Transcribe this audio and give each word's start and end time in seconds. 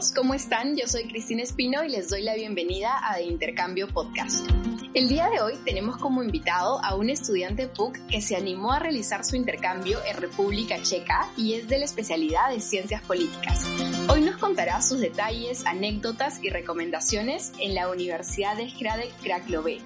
Todos, 0.00 0.12
¿cómo 0.12 0.34
están? 0.34 0.76
Yo 0.76 0.86
soy 0.86 1.04
Cristina 1.04 1.42
Espino 1.42 1.84
y 1.84 1.88
les 1.88 2.08
doy 2.08 2.22
la 2.22 2.34
bienvenida 2.34 2.98
a 3.02 3.16
The 3.16 3.24
Intercambio 3.24 3.88
Podcast. 3.88 4.48
El 4.94 5.08
día 5.08 5.28
de 5.28 5.40
hoy 5.40 5.54
tenemos 5.64 5.96
como 5.98 6.22
invitado 6.22 6.82
a 6.84 6.94
un 6.94 7.10
estudiante 7.10 7.68
PUC 7.68 8.06
que 8.06 8.22
se 8.22 8.36
animó 8.36 8.72
a 8.72 8.78
realizar 8.78 9.24
su 9.24 9.36
intercambio 9.36 9.98
en 10.06 10.16
República 10.16 10.80
Checa 10.82 11.28
y 11.36 11.54
es 11.54 11.68
de 11.68 11.78
la 11.78 11.84
especialidad 11.84 12.50
de 12.50 12.60
Ciencias 12.60 13.02
Políticas. 13.02 13.66
Hoy 14.08 14.22
nos 14.22 14.38
contará 14.38 14.80
sus 14.80 15.00
detalles, 15.00 15.66
anécdotas 15.66 16.42
y 16.42 16.48
recomendaciones 16.48 17.52
en 17.58 17.74
la 17.74 17.90
Universidad 17.90 18.56
de 18.56 18.68
Hradec 18.68 19.14
Kralove 19.22 19.80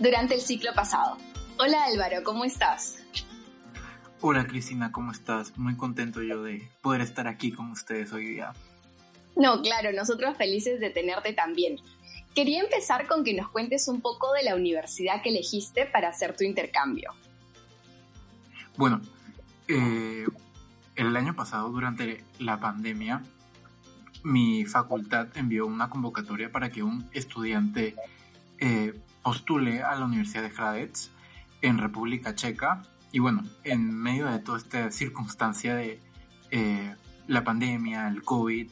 durante 0.00 0.34
el 0.34 0.40
ciclo 0.40 0.72
pasado. 0.74 1.18
Hola 1.58 1.84
Álvaro, 1.84 2.22
¿cómo 2.24 2.44
estás? 2.44 2.98
Hola 4.20 4.46
Cristina, 4.46 4.90
¿cómo 4.90 5.12
estás? 5.12 5.56
Muy 5.56 5.76
contento 5.76 6.22
yo 6.22 6.42
de 6.42 6.68
poder 6.80 7.02
estar 7.02 7.28
aquí 7.28 7.52
con 7.52 7.70
ustedes 7.70 8.12
hoy 8.12 8.26
día. 8.26 8.52
No, 9.36 9.60
claro, 9.60 9.92
nosotros 9.92 10.36
felices 10.36 10.80
de 10.80 10.90
tenerte 10.90 11.32
también. 11.34 11.78
Quería 12.34 12.60
empezar 12.60 13.06
con 13.06 13.22
que 13.22 13.34
nos 13.34 13.48
cuentes 13.48 13.86
un 13.88 14.00
poco 14.00 14.32
de 14.32 14.42
la 14.42 14.54
universidad 14.54 15.22
que 15.22 15.28
elegiste 15.28 15.86
para 15.86 16.08
hacer 16.08 16.36
tu 16.36 16.44
intercambio. 16.44 17.12
Bueno, 18.76 19.00
eh, 19.68 20.26
el 20.96 21.16
año 21.16 21.34
pasado, 21.34 21.68
durante 21.70 22.24
la 22.38 22.60
pandemia, 22.60 23.22
mi 24.22 24.64
facultad 24.64 25.28
envió 25.36 25.66
una 25.66 25.88
convocatoria 25.88 26.50
para 26.50 26.70
que 26.70 26.82
un 26.82 27.08
estudiante 27.12 27.94
eh, 28.58 28.98
postule 29.22 29.82
a 29.82 29.94
la 29.96 30.04
Universidad 30.04 30.42
de 30.42 30.50
Hradec 30.50 30.96
en 31.62 31.78
República 31.78 32.34
Checa. 32.34 32.82
Y 33.12 33.18
bueno, 33.18 33.44
en 33.64 33.94
medio 33.94 34.26
de 34.26 34.38
toda 34.40 34.58
esta 34.58 34.90
circunstancia 34.90 35.74
de 35.74 36.00
eh, 36.50 36.94
la 37.28 37.44
pandemia, 37.44 38.08
el 38.08 38.22
COVID, 38.22 38.68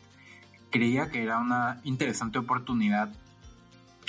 creía 0.74 1.08
que 1.08 1.22
era 1.22 1.38
una 1.38 1.80
interesante 1.84 2.36
oportunidad 2.36 3.08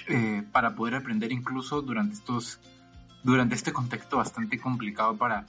eh, 0.07 0.41
para 0.51 0.73
poder 0.73 0.95
aprender 0.95 1.31
incluso 1.31 1.83
durante 1.83 2.15
estos 2.15 2.59
durante 3.23 3.53
este 3.53 3.71
contexto 3.71 4.17
bastante 4.17 4.59
complicado 4.59 5.15
para, 5.15 5.45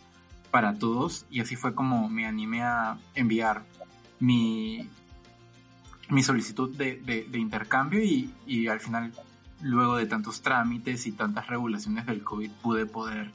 para 0.50 0.78
todos. 0.78 1.24
Y 1.30 1.40
así 1.40 1.56
fue 1.56 1.74
como 1.74 2.10
me 2.10 2.26
animé 2.26 2.62
a 2.62 2.98
enviar 3.14 3.62
mi, 4.20 4.90
mi 6.10 6.22
solicitud 6.22 6.76
de, 6.76 7.26
intercambio 7.32 8.02
y, 8.02 8.30
y, 8.46 8.68
al 8.68 8.80
final 8.80 9.14
luego 9.62 9.96
de 9.96 10.04
tantos 10.04 10.42
trámites 10.42 11.06
y 11.06 11.12
tantas 11.12 11.46
regulaciones 11.46 12.04
del 12.04 12.22
COVID 12.22 12.50
pude 12.62 12.84
poder 12.84 13.30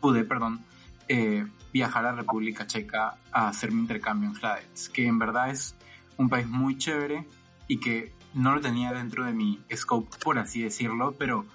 pude 0.00 0.22
perdón 0.24 0.60
eh, 1.08 1.46
viajar 1.72 2.04
a 2.04 2.12
República 2.12 2.66
Checa 2.66 3.16
a 3.32 3.48
hacer 3.48 3.72
mi 3.72 3.80
intercambio 3.80 4.28
en 4.28 4.36
Hradec 4.36 4.92
que 4.92 5.06
en 5.06 5.18
verdad 5.18 5.48
es 5.50 5.74
un 6.16 6.28
país 6.28 6.46
muy 6.46 6.78
chévere 6.78 7.26
y 7.68 7.78
que 7.80 8.12
no 8.34 8.54
lo 8.54 8.60
tenía 8.60 8.92
dentro 8.92 9.24
de 9.24 9.32
mi 9.32 9.60
scope, 9.74 10.16
por 10.22 10.38
así 10.38 10.62
decirlo, 10.62 11.14
pero 11.18 11.46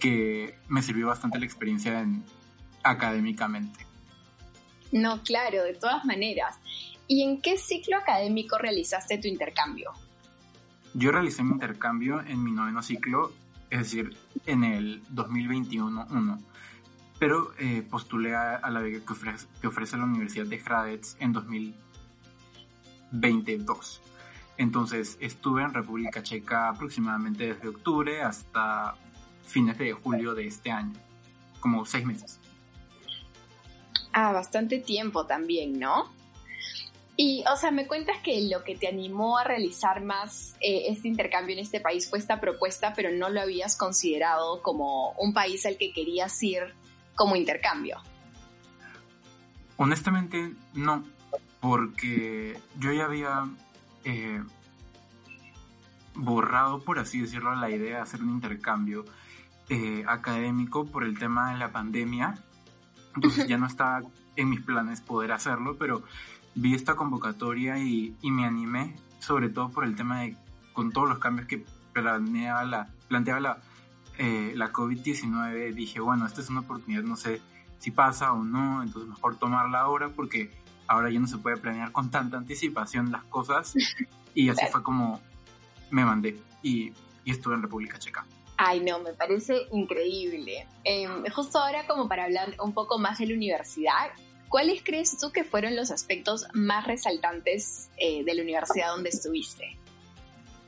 que 0.00 0.58
me 0.68 0.82
sirvió 0.82 1.08
bastante 1.08 1.38
la 1.38 1.44
experiencia 1.44 2.00
en, 2.00 2.24
académicamente. 2.82 3.86
No, 4.92 5.22
claro, 5.22 5.62
de 5.62 5.74
todas 5.74 6.04
maneras. 6.04 6.58
¿Y 7.06 7.22
en 7.22 7.40
qué 7.40 7.56
ciclo 7.56 7.96
académico 7.96 8.58
realizaste 8.58 9.18
tu 9.18 9.28
intercambio? 9.28 9.92
Yo 10.94 11.12
realicé 11.12 11.42
mi 11.42 11.52
intercambio 11.52 12.20
en 12.20 12.42
mi 12.42 12.52
noveno 12.52 12.82
ciclo, 12.82 13.32
es 13.70 13.78
decir, 13.80 14.16
en 14.46 14.64
el 14.64 15.04
2021-1, 15.08 16.40
pero 17.18 17.52
eh, 17.58 17.82
postulé 17.88 18.34
a, 18.34 18.68
la 18.70 18.80
beca 18.80 19.04
que 19.04 19.12
ofrece, 19.12 19.46
que 19.60 19.66
ofrece 19.68 19.96
la 19.96 20.04
Universidad 20.04 20.46
de 20.46 20.58
Hradec 20.58 21.04
en 21.20 21.32
2022. 23.10 24.00
Entonces 24.56 25.16
estuve 25.20 25.62
en 25.62 25.72
República 25.72 26.22
Checa 26.22 26.68
aproximadamente 26.68 27.54
desde 27.54 27.68
octubre 27.68 28.22
hasta 28.22 28.94
fines 29.42 29.78
de 29.78 29.92
julio 29.92 30.34
de 30.34 30.46
este 30.46 30.70
año, 30.70 30.92
como 31.60 31.86
seis 31.86 32.04
meses. 32.04 32.38
Ah, 34.12 34.32
bastante 34.32 34.78
tiempo 34.78 35.24
también, 35.26 35.78
¿no? 35.78 36.10
Y, 37.16 37.44
o 37.52 37.56
sea, 37.56 37.70
me 37.70 37.86
cuentas 37.86 38.16
que 38.22 38.48
lo 38.48 38.64
que 38.64 38.76
te 38.76 38.88
animó 38.88 39.38
a 39.38 39.44
realizar 39.44 40.02
más 40.02 40.56
eh, 40.60 40.84
este 40.88 41.08
intercambio 41.08 41.54
en 41.54 41.60
este 41.60 41.78
país 41.78 42.08
fue 42.08 42.18
esta 42.18 42.40
propuesta, 42.40 42.94
pero 42.94 43.10
no 43.10 43.28
lo 43.28 43.42
habías 43.42 43.76
considerado 43.76 44.62
como 44.62 45.12
un 45.12 45.34
país 45.34 45.66
al 45.66 45.76
que 45.76 45.92
querías 45.92 46.42
ir 46.42 46.74
como 47.14 47.36
intercambio. 47.36 47.98
Honestamente, 49.76 50.54
no, 50.72 51.04
porque 51.60 52.58
yo 52.78 52.92
ya 52.92 53.04
había 53.04 53.48
eh, 54.04 54.42
borrado, 56.14 56.82
por 56.82 56.98
así 56.98 57.20
decirlo, 57.20 57.54
la 57.54 57.70
idea 57.70 57.96
de 57.96 58.02
hacer 58.02 58.22
un 58.22 58.30
intercambio 58.30 59.04
eh, 59.68 60.04
académico 60.08 60.86
por 60.86 61.04
el 61.04 61.18
tema 61.18 61.52
de 61.52 61.58
la 61.58 61.70
pandemia. 61.70 62.34
Entonces 63.14 63.46
ya 63.46 63.58
no 63.58 63.66
estaba 63.66 64.02
en 64.36 64.48
mis 64.48 64.60
planes 64.60 65.00
poder 65.00 65.32
hacerlo, 65.32 65.76
pero 65.78 66.02
vi 66.54 66.74
esta 66.74 66.96
convocatoria 66.96 67.78
y, 67.78 68.16
me 68.22 68.44
animé, 68.44 68.96
sobre 69.18 69.48
todo 69.48 69.70
por 69.70 69.84
el 69.84 69.94
tema 69.96 70.22
de, 70.22 70.36
con 70.72 70.92
todos 70.92 71.08
los 71.08 71.18
cambios 71.18 71.46
que 71.46 71.64
planeaba 71.92 72.64
la, 72.64 72.88
planteaba 73.08 73.40
la, 73.40 73.58
eh, 74.18 74.52
la 74.56 74.72
COVID-19, 74.72 75.74
dije, 75.74 76.00
bueno, 76.00 76.26
esta 76.26 76.40
es 76.40 76.50
una 76.50 76.60
oportunidad, 76.60 77.02
no 77.02 77.16
sé 77.16 77.42
si 77.78 77.90
pasa 77.90 78.32
o 78.32 78.44
no, 78.44 78.82
entonces 78.82 79.08
mejor 79.08 79.36
tomarla 79.36 79.80
ahora 79.80 80.10
porque 80.10 80.50
ahora 80.90 81.08
ya 81.08 81.20
no 81.20 81.26
se 81.28 81.38
puede 81.38 81.56
planear 81.56 81.92
con 81.92 82.10
tanta 82.10 82.36
anticipación 82.36 83.12
las 83.12 83.22
cosas 83.24 83.74
y 84.34 84.48
así 84.48 84.66
fue 84.72 84.82
como 84.82 85.20
me 85.90 86.04
mandé 86.04 86.36
y, 86.62 86.92
estuve 87.24 87.54
en 87.54 87.62
República 87.62 87.96
Checa. 87.96 88.26
Ay, 88.56 88.80
no, 88.80 88.98
me 88.98 89.12
parece 89.12 89.68
increíble. 89.70 90.66
Em, 90.82 91.24
justo 91.30 91.60
ahora, 91.60 91.86
como 91.86 92.08
para 92.08 92.24
hablar 92.24 92.56
un 92.60 92.74
poco 92.74 92.98
más 92.98 93.18
de 93.18 93.26
la 93.26 93.34
universidad, 93.34 94.10
¿cuáles 94.48 94.82
crees 94.82 95.16
tú 95.16 95.30
que 95.30 95.44
fueron 95.44 95.76
los 95.76 95.92
aspectos 95.92 96.48
más 96.54 96.88
resaltantes 96.88 97.88
eh, 97.98 98.24
de 98.24 98.34
la 98.34 98.42
universidad 98.42 98.88
donde 98.88 99.10
estuviste? 99.10 99.78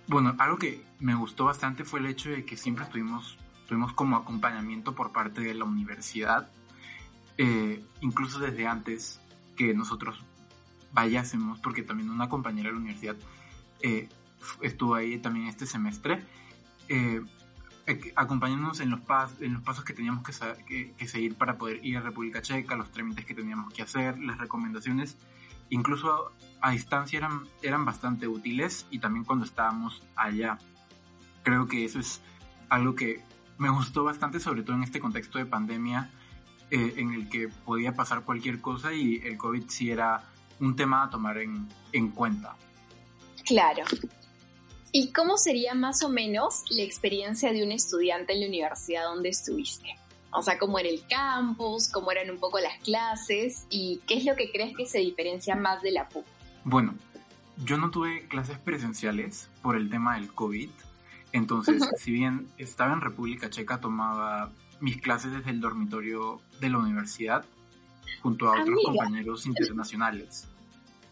Bueno, 0.06 0.37
algo 0.38 0.56
que 0.56 0.84
me 1.00 1.16
gustó 1.16 1.47
bastante 1.47 1.82
fue 1.82 1.99
el 1.99 2.06
hecho 2.06 2.31
de 2.31 2.44
que 2.44 2.56
siempre 2.56 2.84
estuvimos, 2.84 3.37
tuvimos 3.66 3.93
como 3.93 4.16
acompañamiento 4.16 4.94
por 4.94 5.11
parte 5.11 5.41
de 5.41 5.55
la 5.55 5.65
universidad, 5.65 6.49
eh, 7.38 7.82
incluso 8.03 8.38
desde 8.38 8.69
antes 8.69 9.21
que 9.56 9.74
nosotros 9.74 10.22
vayásemos, 10.92 11.58
porque 11.60 11.82
también 11.82 12.10
una 12.10 12.28
compañera 12.28 12.68
de 12.68 12.74
la 12.74 12.80
universidad 12.80 13.16
eh, 13.80 14.08
estuvo 14.60 14.94
ahí 14.94 15.18
también 15.18 15.46
este 15.46 15.66
semestre, 15.66 16.24
eh, 16.88 17.22
acompañándonos 18.14 18.80
en 18.80 18.90
los, 18.90 19.00
en 19.40 19.54
los 19.54 19.62
pasos 19.62 19.84
que 19.84 19.92
teníamos 19.92 20.22
que, 20.24 20.94
que, 20.96 21.08
seguir 21.08 21.34
para 21.34 21.58
poder 21.58 21.84
ir 21.84 21.96
a 21.96 22.00
República 22.00 22.40
Checa, 22.40 22.76
los 22.76 22.90
trámites 22.90 23.25
que 23.25 23.34
teníamos 23.34 23.72
que 23.72 23.82
hacer, 23.82 24.19
las 24.19 24.38
recomendaciones, 24.38 25.16
incluso 25.70 26.32
a, 26.60 26.70
distancia 26.70 27.19
eran, 27.19 27.43
eran 27.62 27.84
bastante 27.84 28.28
útiles 28.28 28.87
y 28.90 28.98
también 28.98 29.25
cuando 29.25 29.44
estábamos 29.44 30.02
allá. 30.14 30.58
Creo 31.43 31.66
que 31.66 31.84
eso 31.84 31.98
es 31.98 32.20
algo 32.69 32.94
que 32.94 33.20
me 33.58 33.69
gustó 33.69 34.05
bastante, 34.05 34.38
sobre 34.38 34.62
todo 34.62 34.76
en 34.76 34.84
este 34.84 35.00
contexto 35.00 35.38
de 35.38 35.46
pandemia, 35.46 36.10
eh, 36.72 36.94
en 36.96 37.12
el 37.12 37.28
que 37.28 37.48
podía 37.48 37.94
pasar 37.94 38.22
cualquier 38.22 38.60
cosa 38.60 38.92
y 38.92 39.19
el 39.19 39.36
COVID 39.36 39.64
sí 39.69 39.90
era 39.90 40.24
un 40.58 40.74
tema 40.74 41.04
a 41.04 41.10
tomar 41.10 41.38
en, 41.38 41.69
en 41.92 42.08
cuenta. 42.10 42.56
Claro, 43.44 43.84
¿Y 44.94 45.10
cómo 45.10 45.38
sería 45.38 45.74
más 45.74 46.02
o 46.02 46.10
menos 46.10 46.64
la 46.69 46.82
experiencia 46.82 47.50
de 47.50 47.64
un 47.64 47.72
estudiante 47.72 48.34
en 48.34 48.40
la 48.40 48.46
universidad 48.46 49.04
donde 49.04 49.30
estuviste? 49.30 49.96
O 50.30 50.42
sea, 50.42 50.58
cómo 50.58 50.78
era 50.78 50.90
el 50.90 51.06
campus, 51.08 51.88
cómo 51.88 52.12
eran 52.12 52.30
un 52.30 52.38
poco 52.38 52.60
las 52.60 52.78
clases 52.82 53.66
y 53.70 54.02
qué 54.06 54.19
es 54.19 54.26
lo 54.26 54.36
que 54.36 54.50
crees 54.52 54.76
que 54.76 54.84
se 54.84 54.98
diferencia 54.98 55.56
más 55.56 55.80
de 55.80 55.92
la 55.92 56.10
PUC. 56.10 56.26
Bueno, 56.64 56.94
yo 57.64 57.78
no 57.78 57.90
tuve 57.90 58.28
clases 58.28 58.58
presenciales 58.58 59.48
por 59.62 59.76
el 59.76 59.88
tema 59.88 60.16
del 60.16 60.30
COVID. 60.30 60.69
Entonces, 61.32 61.82
si 61.96 62.12
bien 62.12 62.48
estaba 62.58 62.92
en 62.92 63.00
República 63.00 63.48
Checa, 63.48 63.80
tomaba 63.80 64.50
mis 64.82 65.00
clases 65.00 65.32
desde 65.32 65.50
el 65.50 65.61
dormitorio 65.61 66.40
de 66.61 66.69
la 66.69 66.79
universidad 66.79 67.44
junto 68.20 68.49
a 68.49 68.61
otros 68.61 68.81
compañeros 68.84 69.46
internacionales. 69.46 70.49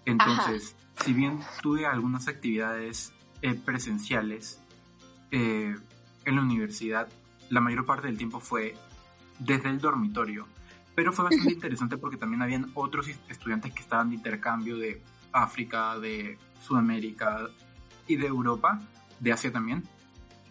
Entonces, 0.05 0.75
si 1.05 1.13
bien 1.13 1.39
tuve 1.63 1.87
algunas 1.87 2.27
actividades 2.27 3.13
eh, 3.43 3.55
presenciales 3.55 4.61
eh, 5.31 5.77
en 6.25 6.35
la 6.35 6.43
universidad, 6.43 7.09
la 7.49 7.61
mayor 7.61 7.87
parte 7.87 8.09
del 8.09 8.19
tiempo 8.19 8.41
fue 8.41 8.75
desde 9.39 9.69
el 9.69 9.79
dormitorio. 9.81 10.49
Pero 10.97 11.13
fue 11.13 11.27
bastante 11.27 11.53
interesante 11.55 11.97
porque 11.97 12.17
también 12.17 12.43
habían 12.43 12.73
otros 12.75 13.07
estudiantes 13.29 13.73
que 13.73 13.83
estaban 13.83 14.11
de 14.11 14.17
intercambio 14.17 14.79
de 14.79 15.01
África, 15.31 15.97
de 16.01 16.39
Sudamérica 16.61 17.49
y 18.09 18.17
de 18.17 18.27
Europa, 18.27 18.81
de 19.21 19.33
Asia 19.33 19.53
también. 19.53 19.85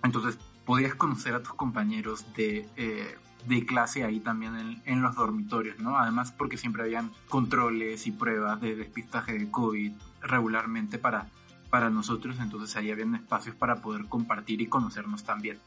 Entonces 0.04 0.38
podías 0.70 0.94
conocer 0.94 1.34
a 1.34 1.42
tus 1.42 1.56
compañeros 1.56 2.32
de, 2.36 2.68
eh, 2.78 3.16
de 3.48 3.66
clase 3.66 4.04
ahí 4.04 4.20
también 4.20 4.56
en, 4.56 4.84
en, 4.86 5.02
los 5.02 5.16
dormitorios, 5.16 5.80
¿no? 5.80 5.98
Además 5.98 6.32
porque 6.32 6.58
siempre 6.58 6.84
habían 6.84 7.12
controles 7.28 8.06
y 8.06 8.12
pruebas 8.12 8.62
de 8.62 8.76
despistaje 8.76 9.34
de 9.34 9.50
COVID 9.50 9.94
regularmente 10.22 11.00
para, 11.00 11.28
para 11.72 11.90
nosotros, 11.90 12.36
entonces 12.40 12.76
ahí 12.76 12.92
habían 12.92 13.16
espacios 13.16 13.56
para 13.56 13.78
poder 13.78 14.06
compartir 14.06 14.62
y 14.62 14.68
conocernos 14.68 15.24
también 15.24 15.58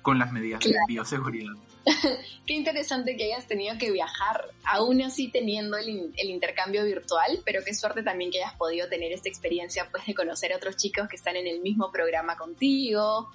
con 0.00 0.20
las 0.20 0.30
medidas 0.30 0.60
de 0.60 0.76
bioseguridad. 0.86 1.56
Qué 2.46 2.54
interesante 2.54 3.16
que 3.16 3.34
hayas 3.34 3.48
tenido 3.48 3.78
que 3.78 3.90
viajar, 3.90 4.44
aún 4.62 5.02
así 5.02 5.26
teniendo 5.26 5.76
el, 5.76 6.12
el, 6.16 6.30
intercambio 6.30 6.84
virtual, 6.84 7.40
pero 7.44 7.62
qué 7.64 7.74
suerte 7.74 8.04
también 8.04 8.30
que 8.30 8.40
hayas 8.40 8.54
podido 8.54 8.88
tener 8.88 9.10
esta 9.10 9.28
experiencia 9.28 9.88
pues 9.90 10.06
de 10.06 10.14
conocer 10.14 10.52
a 10.52 10.56
otros 10.56 10.76
chicos 10.76 11.08
que 11.08 11.16
están 11.16 11.34
en 11.34 11.48
el 11.48 11.62
mismo 11.62 11.90
programa 11.90 12.36
contigo 12.36 13.28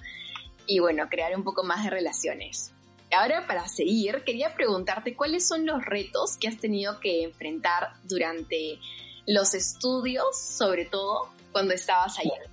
y 0.66 0.78
bueno, 0.78 1.08
crear 1.08 1.34
un 1.36 1.44
poco 1.44 1.62
más 1.62 1.84
de 1.84 1.90
relaciones. 1.90 2.72
Ahora 3.12 3.46
para 3.46 3.68
seguir, 3.68 4.22
quería 4.24 4.54
preguntarte 4.54 5.14
cuáles 5.14 5.46
son 5.46 5.64
los 5.64 5.84
retos 5.84 6.36
que 6.38 6.48
has 6.48 6.58
tenido 6.58 6.98
que 7.00 7.22
enfrentar 7.22 7.94
durante 8.04 8.78
los 9.26 9.54
estudios, 9.54 10.26
sobre 10.38 10.86
todo 10.86 11.30
cuando 11.52 11.74
estabas 11.74 12.18
allá. 12.18 12.50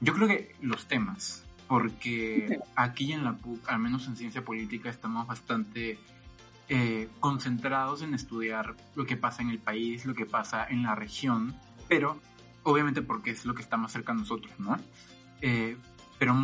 Yo 0.00 0.14
creo 0.14 0.28
que 0.28 0.54
los 0.60 0.86
temas, 0.86 1.44
porque 1.68 2.60
aquí 2.76 3.12
en 3.12 3.24
la 3.24 3.36
PUC, 3.36 3.68
al 3.68 3.78
menos 3.78 4.06
en 4.06 4.16
ciencia 4.16 4.44
política, 4.44 4.88
estamos 4.88 5.26
bastante 5.26 5.98
eh, 6.68 7.08
concentrados 7.20 8.02
en 8.02 8.14
estudiar 8.14 8.74
lo 8.94 9.06
que 9.06 9.16
pasa 9.16 9.42
en 9.42 9.50
el 9.50 9.58
país, 9.58 10.04
lo 10.04 10.14
que 10.14 10.26
pasa 10.26 10.66
en 10.68 10.82
la 10.82 10.94
región, 10.94 11.56
pero 11.88 12.20
obviamente 12.62 13.02
porque 13.02 13.30
es 13.30 13.44
lo 13.44 13.54
que 13.54 13.62
está 13.62 13.76
más 13.76 13.92
cerca 13.92 14.12
a 14.12 14.16
nosotros, 14.16 14.52
¿no? 14.58 14.78
Eh, 15.40 15.76
pero 16.18 16.34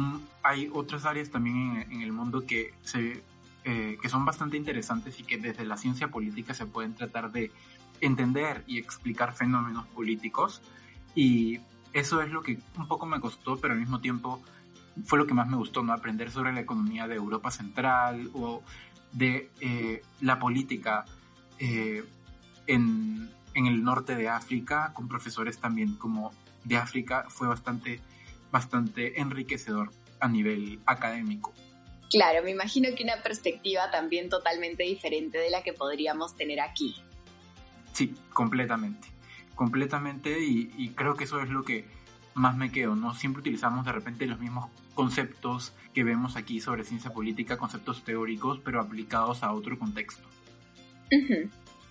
hay 0.42 0.70
otras 0.72 1.04
áreas 1.04 1.30
también 1.30 1.86
en, 1.90 2.02
el 2.02 2.12
mundo 2.12 2.46
que, 2.46 2.74
se, 2.82 3.22
eh, 3.64 3.98
que 4.00 4.08
son 4.08 4.24
bastante 4.24 4.56
interesantes 4.56 5.18
y 5.20 5.24
que 5.24 5.38
desde 5.38 5.64
la 5.64 5.76
ciencia 5.76 6.08
política 6.08 6.54
se 6.54 6.66
pueden 6.66 6.94
tratar 6.94 7.32
de 7.32 7.50
entender 8.00 8.64
y 8.66 8.78
explicar 8.78 9.34
fenómenos 9.34 9.86
políticos 9.88 10.62
y 11.14 11.60
eso 11.92 12.22
es 12.22 12.30
lo 12.30 12.42
que 12.42 12.58
un 12.76 12.88
poco 12.88 13.06
me 13.06 13.20
costó, 13.20 13.58
pero 13.58 13.74
al 13.74 13.80
mismo 13.80 14.00
tiempo 14.00 14.42
fue 15.04 15.18
lo 15.18 15.26
que 15.26 15.34
más 15.34 15.48
me 15.48 15.56
gustó, 15.56 15.82
¿no? 15.82 15.92
Aprender 15.92 16.30
sobre 16.30 16.52
la 16.52 16.60
economía 16.60 17.06
de 17.06 17.16
Europa 17.16 17.50
Central 17.50 18.30
o 18.34 18.62
de 19.12 19.50
eh, 19.60 20.02
la 20.20 20.38
política 20.38 21.04
eh, 21.58 22.04
en, 22.66 23.30
en, 23.54 23.66
el 23.66 23.84
norte 23.84 24.14
de 24.14 24.28
África, 24.28 24.92
con 24.94 25.08
profesores 25.08 25.58
también 25.58 25.96
como 25.96 26.32
de 26.64 26.76
África, 26.76 27.26
fue 27.28 27.48
bastante, 27.48 28.00
bastante 28.52 29.20
enriquecedor 29.20 29.90
a 30.20 30.28
nivel 30.28 30.78
académico. 30.86 31.52
Claro, 32.10 32.44
me 32.44 32.50
imagino 32.50 32.90
que 32.94 33.02
una 33.02 33.22
perspectiva 33.22 33.90
también 33.90 34.28
totalmente 34.28 34.84
diferente 34.84 35.38
de 35.38 35.50
la 35.50 35.62
que 35.62 35.72
podríamos 35.72 36.36
tener 36.36 36.60
aquí. 36.60 36.94
Sí, 37.92 38.14
completamente, 38.32 39.08
completamente 39.54 40.38
y, 40.38 40.70
y 40.76 40.90
creo 40.90 41.14
que 41.14 41.24
eso 41.24 41.40
es 41.40 41.48
lo 41.48 41.64
que 41.64 41.86
más 42.34 42.56
me 42.56 42.70
quedo, 42.70 42.94
¿no? 42.94 43.14
Siempre 43.14 43.40
utilizamos 43.40 43.84
de 43.84 43.92
repente 43.92 44.26
los 44.26 44.38
mismos 44.38 44.70
conceptos 44.94 45.72
que 45.94 46.04
vemos 46.04 46.36
aquí 46.36 46.60
sobre 46.60 46.84
ciencia 46.84 47.12
política, 47.12 47.58
conceptos 47.58 48.04
teóricos, 48.04 48.60
pero 48.64 48.80
aplicados 48.80 49.42
a 49.42 49.52
otro 49.52 49.78
contexto. 49.78 50.22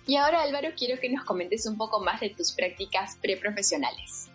Y 0.06 0.16
ahora 0.16 0.42
Álvaro, 0.42 0.70
quiero 0.76 1.00
que 1.00 1.10
nos 1.10 1.24
comentes 1.24 1.66
un 1.66 1.76
poco 1.76 2.00
más 2.00 2.20
de 2.20 2.30
tus 2.30 2.52
prácticas 2.52 3.16
preprofesionales. 3.20 4.31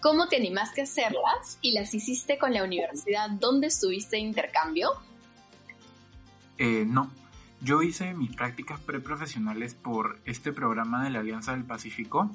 ¿Cómo 0.00 0.28
te 0.28 0.36
animaste 0.36 0.80
a 0.80 0.84
hacerlas 0.84 1.58
y 1.60 1.72
las 1.72 1.92
hiciste 1.92 2.38
con 2.38 2.52
la 2.52 2.62
universidad 2.62 3.30
donde 3.30 3.66
estuviste 3.66 4.16
de 4.16 4.22
intercambio? 4.22 4.90
Eh, 6.56 6.84
no, 6.86 7.10
yo 7.60 7.82
hice 7.82 8.14
mis 8.14 8.34
prácticas 8.34 8.80
preprofesionales 8.80 9.74
por 9.74 10.20
este 10.24 10.52
programa 10.52 11.02
de 11.04 11.10
la 11.10 11.20
Alianza 11.20 11.52
del 11.52 11.64
Pacífico. 11.64 12.30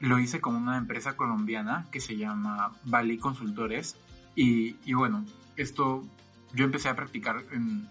Lo 0.00 0.18
hice 0.18 0.40
con 0.40 0.56
una 0.56 0.76
empresa 0.76 1.16
colombiana 1.16 1.86
que 1.92 2.00
se 2.00 2.16
llama 2.16 2.72
Bali 2.84 3.18
Consultores. 3.18 3.96
Y, 4.34 4.76
y, 4.84 4.94
bueno, 4.94 5.24
esto 5.56 6.04
yo 6.54 6.64
empecé 6.64 6.88
a 6.88 6.96
practicar 6.96 7.44
en 7.52 7.88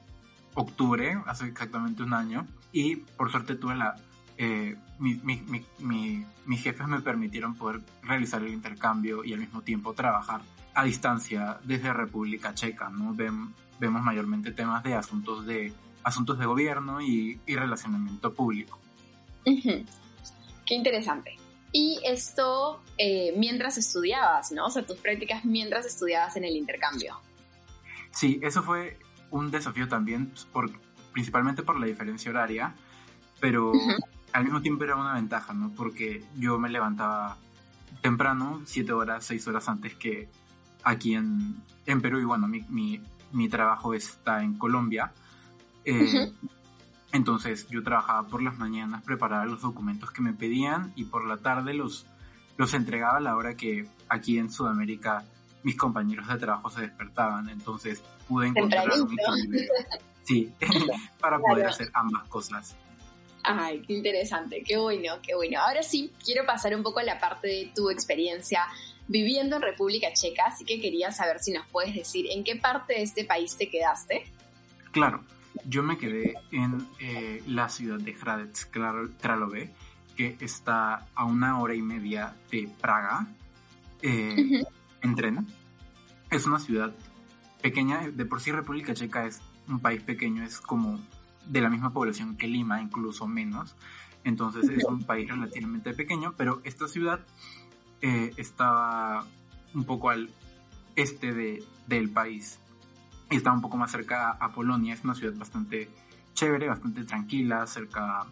octubre, 0.54 1.22
hace 1.26 1.48
exactamente 1.48 2.04
un 2.04 2.14
año, 2.14 2.46
y 2.72 2.98
por 2.98 3.32
suerte 3.32 3.56
tuve 3.56 3.76
la... 3.76 3.96
Eh, 4.44 4.76
mi, 4.98 5.14
mi, 5.24 5.40
mi, 5.78 6.26
mis 6.48 6.64
jefes 6.64 6.88
me 6.88 7.00
permitieron 7.00 7.54
poder 7.54 7.82
realizar 8.02 8.42
el 8.42 8.52
intercambio 8.52 9.24
y 9.24 9.34
al 9.34 9.40
mismo 9.40 9.62
tiempo 9.62 9.94
trabajar 9.94 10.42
a 10.74 10.84
distancia 10.84 11.60
desde 11.64 11.94
República 11.94 12.56
Checa, 12.56 12.90
¿no? 12.90 13.14
vemos 13.14 14.02
mayormente 14.02 14.52
temas 14.52 14.82
de 14.82 14.96
asuntos 14.96 15.46
de, 15.46 15.72
asuntos 16.02 16.40
de 16.40 16.48
gobierno 16.48 17.02
y, 17.02 17.40
y 17.46 17.56
relacionamiento 17.56 18.34
público. 18.34 18.80
Qué 19.46 20.74
interesante. 20.74 21.38
Y 21.72 22.00
esto 22.04 22.82
eh, 22.98 23.36
mientras 23.38 23.78
estudiabas, 23.78 24.52
¿no? 24.52 24.66
O 24.66 24.70
sea, 24.72 24.84
tus 24.84 24.98
prácticas 24.98 25.46
mientras 25.46 25.86
estudiabas 25.86 26.36
en 26.36 26.46
el 26.46 26.56
intercambio. 26.56 27.16
Sí, 28.10 28.40
eso 28.42 28.64
fue 28.64 28.98
un 29.30 29.52
desafío 29.52 29.88
también, 29.88 30.34
por, 30.52 30.72
principalmente 31.14 31.62
por 31.62 31.80
la 31.80 31.86
diferencia 31.86 32.32
horaria, 32.32 32.74
pero 33.40 33.72
al 34.34 34.44
mismo 34.44 34.62
tiempo 34.62 34.84
era 34.84 34.96
una 34.96 35.14
ventaja, 35.14 35.54
¿no? 35.54 35.72
Porque 35.72 36.24
yo 36.38 36.58
me 36.58 36.70
levantaba 36.70 37.38
temprano, 38.02 38.62
siete 38.66 38.94
horas, 38.94 39.26
seis 39.26 39.48
horas 39.48 39.68
antes 39.70 39.96
que 39.96 40.30
aquí 40.84 41.14
en, 41.14 41.62
en 41.86 42.02
Perú, 42.02 42.20
y 42.20 42.26
bueno, 42.26 42.48
mi, 42.48 42.62
mi, 42.70 43.02
mi 43.32 43.50
trabajo 43.50 43.94
está 43.94 44.44
en 44.44 44.58
Colombia. 44.58 45.12
Eh, 45.86 46.32
entonces 47.12 47.68
yo 47.70 47.84
trabajaba 47.84 48.28
por 48.28 48.42
las 48.42 48.58
mañanas, 48.58 49.04
preparaba 49.04 49.46
los 49.46 49.62
documentos 49.62 50.12
que 50.12 50.22
me 50.22 50.34
pedían 50.34 50.94
y 50.96 51.06
por 51.06 51.26
la 51.26 51.38
tarde 51.38 51.74
los, 51.74 52.06
los 52.58 52.74
entregaba 52.74 53.18
a 53.18 53.22
la 53.22 53.36
hora 53.36 53.56
que 53.56 53.88
aquí 54.08 54.38
en 54.38 54.52
Sudamérica 54.52 55.26
mis 55.64 55.78
compañeros 55.78 56.28
de 56.28 56.38
trabajo 56.38 56.70
se 56.70 56.82
despertaban. 56.82 57.50
Entonces 57.50 58.02
pude 58.28 58.48
encontrar 58.48 58.90
un 59.02 59.18
Sí, 60.24 60.52
para 61.20 61.40
poder 61.40 61.68
hacer 61.68 61.90
ambas 61.94 62.28
cosas. 62.28 62.76
Ay, 63.44 63.82
qué 63.82 63.94
interesante, 63.94 64.64
qué 64.64 64.78
bueno, 64.78 65.14
qué 65.22 65.36
bueno. 65.36 65.60
Ahora 65.60 65.84
sí, 65.84 66.12
quiero 66.24 66.46
pasar 66.46 66.76
un 66.76 66.84
poco 66.84 67.00
a 67.00 67.04
la 67.04 67.20
parte 67.20 67.48
de 67.48 67.72
tu 67.76 67.90
experiencia 67.90 68.68
viviendo 69.08 69.58
en 69.58 69.62
República 69.62 70.14
Checa, 70.14 70.46
así 70.48 70.64
que 70.64 70.80
quería 70.80 71.12
saber 71.12 71.40
si 71.40 71.52
nos 71.52 71.68
puedes 71.68 71.94
decir 71.94 72.28
en 72.30 72.44
qué 72.44 72.56
parte 72.56 72.94
de 72.94 73.02
este 73.04 73.26
país 73.26 73.58
te 73.58 73.70
quedaste. 73.70 74.26
Claro, 74.92 75.24
yo 75.66 75.84
me 75.84 75.98
quedé 75.98 76.36
en 76.52 76.88
eh, 77.00 77.44
la 77.48 77.70
ciudad 77.70 78.00
de 78.00 78.14
Hradec 78.14 78.70
Králové, 79.20 79.70
que 80.16 80.38
está 80.40 81.08
a 81.16 81.26
una 81.26 81.60
hora 81.62 81.76
y 81.76 81.82
media 81.82 82.36
de 82.52 82.70
Praga, 82.80 83.28
eh, 84.02 84.64
en 85.02 85.16
tren. 85.16 85.48
Es 86.30 86.46
una 86.46 86.60
ciudad 86.60 86.94
pequeña, 87.62 88.10
de 88.10 88.26
por 88.26 88.42
sí 88.42 88.52
República 88.52 88.94
Checa 88.94 89.26
es 89.26 89.42
un 89.68 89.80
país 89.80 90.02
pequeño, 90.02 90.44
es 90.44 90.60
como 90.60 91.00
de 91.46 91.62
la 91.62 91.70
misma 91.70 91.92
población 91.92 92.38
que 92.38 92.48
Lima, 92.48 92.82
incluso 92.82 93.28
menos. 93.28 93.76
Entonces 94.24 94.70
es 94.70 94.84
un 94.86 95.04
país 95.04 95.30
relativamente 95.30 95.94
pequeño, 95.94 96.34
pero 96.38 96.62
esta 96.64 96.88
ciudad 96.88 97.22
eh, 98.02 98.32
estaba 98.38 99.26
un 99.74 99.84
poco 99.86 100.10
al 100.10 100.30
este 100.96 101.34
de, 101.34 101.64
del 101.88 102.10
país 102.10 102.60
y 103.30 103.38
está 103.38 103.52
un 103.52 103.62
poco 103.62 103.78
más 103.78 103.92
cerca 103.92 104.32
a 104.32 104.52
Polonia. 104.52 104.94
Es 104.94 105.04
una 105.04 105.16
ciudad 105.16 105.34
bastante 105.36 105.90
chévere, 106.34 106.68
bastante 106.68 107.04
tranquila, 107.04 107.66
cerca 107.66 108.26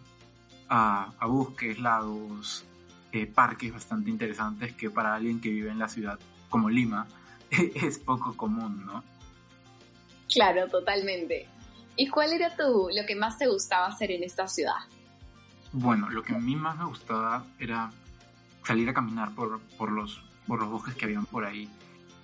a, 0.68 1.12
a 1.18 1.26
bosques, 1.26 1.80
lagos, 1.80 2.64
eh, 3.12 3.26
parques 3.26 3.72
bastante 3.72 4.10
interesantes 4.10 4.72
que 4.74 4.88
para 4.90 5.14
alguien 5.14 5.40
que 5.40 5.50
vive 5.50 5.70
en 5.70 5.80
la 5.80 5.88
ciudad 5.88 6.18
como 6.48 6.70
Lima 6.70 7.08
es 7.50 7.98
poco 7.98 8.36
común, 8.36 8.84
¿no? 8.86 9.02
Claro, 10.32 10.68
totalmente. 10.68 11.48
¿Y 11.96 12.08
cuál 12.08 12.32
era 12.32 12.56
tu, 12.56 12.88
lo 12.94 13.06
que 13.06 13.14
más 13.14 13.38
te 13.38 13.46
gustaba 13.46 13.86
hacer 13.86 14.10
en 14.10 14.22
esta 14.22 14.48
ciudad? 14.48 14.76
Bueno, 15.72 16.08
lo 16.10 16.22
que 16.22 16.34
a 16.34 16.38
mí 16.38 16.56
más 16.56 16.78
me 16.78 16.84
gustaba 16.84 17.44
era 17.58 17.90
salir 18.64 18.88
a 18.88 18.94
caminar 18.94 19.34
por, 19.34 19.60
por, 19.78 19.92
los, 19.92 20.22
por 20.46 20.60
los 20.60 20.68
bosques 20.68 20.94
que 20.94 21.04
habían 21.04 21.26
por 21.26 21.44
ahí 21.44 21.68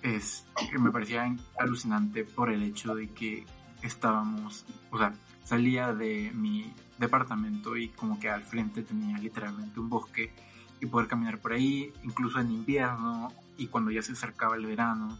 es 0.01 0.45
que 0.71 0.77
me 0.77 0.91
parecía 0.91 1.35
alucinante 1.57 2.23
por 2.23 2.49
el 2.49 2.63
hecho 2.63 2.95
de 2.95 3.09
que 3.09 3.45
estábamos, 3.81 4.65
o 4.91 4.97
sea, 4.97 5.13
salía 5.43 5.93
de 5.93 6.31
mi 6.33 6.73
departamento 6.97 7.77
y 7.77 7.89
como 7.89 8.19
que 8.19 8.29
al 8.29 8.43
frente 8.43 8.83
tenía 8.83 9.17
literalmente 9.17 9.79
un 9.79 9.89
bosque 9.89 10.33
y 10.79 10.85
poder 10.85 11.07
caminar 11.07 11.39
por 11.39 11.53
ahí, 11.53 11.91
incluso 12.03 12.39
en 12.39 12.51
invierno 12.51 13.31
y 13.57 13.67
cuando 13.67 13.91
ya 13.91 14.01
se 14.01 14.13
acercaba 14.13 14.55
el 14.55 14.65
verano, 14.65 15.17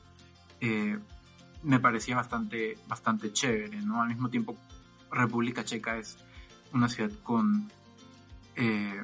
eh, 0.61 0.99
me 1.63 1.79
parecía 1.79 2.15
bastante, 2.15 2.77
bastante 2.87 3.31
chévere, 3.33 3.81
¿no? 3.81 4.01
Al 4.01 4.09
mismo 4.09 4.29
tiempo, 4.29 4.55
República 5.11 5.63
Checa 5.63 5.97
es 5.97 6.17
una 6.73 6.89
ciudad 6.89 7.11
con, 7.23 7.71
eh, 8.55 9.01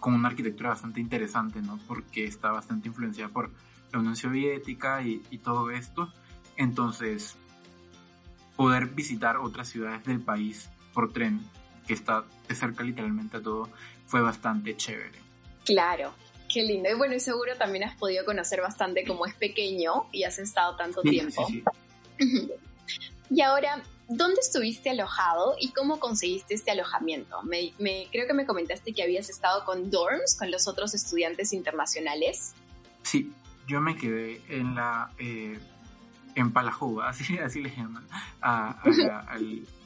con 0.00 0.14
una 0.14 0.28
arquitectura 0.28 0.70
bastante 0.70 1.00
interesante, 1.00 1.60
¿no? 1.60 1.78
Porque 1.86 2.24
está 2.24 2.50
bastante 2.50 2.88
influenciada 2.88 3.32
por 3.32 3.50
la 3.92 3.98
Unión 3.98 4.16
Soviética 4.16 5.02
y, 5.02 5.22
y 5.30 5.38
todo 5.38 5.70
esto. 5.70 6.12
Entonces, 6.56 7.36
poder 8.56 8.86
visitar 8.86 9.38
otras 9.38 9.68
ciudades 9.68 10.04
del 10.04 10.20
país 10.20 10.70
por 10.92 11.12
tren, 11.12 11.40
que 11.86 11.94
está 11.94 12.24
de 12.48 12.54
cerca 12.54 12.84
literalmente 12.84 13.38
a 13.38 13.42
todo, 13.42 13.68
fue 14.06 14.20
bastante 14.20 14.76
chévere. 14.76 15.18
Claro, 15.64 16.12
qué 16.52 16.62
lindo. 16.62 16.88
Y 16.90 16.94
bueno, 16.94 17.14
y 17.14 17.20
seguro 17.20 17.56
también 17.56 17.84
has 17.84 17.96
podido 17.96 18.24
conocer 18.24 18.60
bastante 18.60 19.04
como 19.04 19.26
es 19.26 19.34
pequeño 19.34 20.06
y 20.12 20.24
has 20.24 20.38
estado 20.38 20.76
tanto 20.76 21.02
tiempo. 21.02 21.46
Sí, 21.46 21.54
sí. 21.54 21.64
Y 23.30 23.40
ahora, 23.40 23.82
¿dónde 24.08 24.40
estuviste 24.40 24.90
alojado 24.90 25.56
y 25.60 25.72
cómo 25.72 25.98
conseguiste 26.00 26.54
este 26.54 26.70
alojamiento? 26.70 27.42
Me, 27.42 27.72
creo 28.10 28.26
que 28.26 28.34
me 28.34 28.46
comentaste 28.46 28.92
que 28.92 29.02
habías 29.02 29.30
estado 29.30 29.64
con 29.64 29.90
dorms, 29.90 30.36
con 30.38 30.50
los 30.50 30.68
otros 30.68 30.94
estudiantes 30.94 31.52
internacionales. 31.52 32.54
Sí, 33.02 33.32
yo 33.66 33.80
me 33.80 33.96
quedé 33.96 34.42
en 34.48 34.74
la 34.74 35.10
eh, 35.18 35.58
en 36.34 36.52
Palajuba, 36.52 37.08
así, 37.10 37.38
así 37.38 37.60
le 37.60 37.74
llaman, 37.74 38.04
a, 38.40 38.82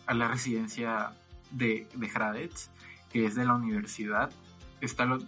la, 0.09 0.28
residencia 0.28 1.12
de, 1.50 1.88
de 1.95 2.09
Hradec, 2.09 2.52
que 3.12 3.26
es 3.26 3.35
de 3.35 3.45
la 3.45 3.55
universidad. 3.55 4.31
Está 4.81 5.05
lo, 5.05 5.19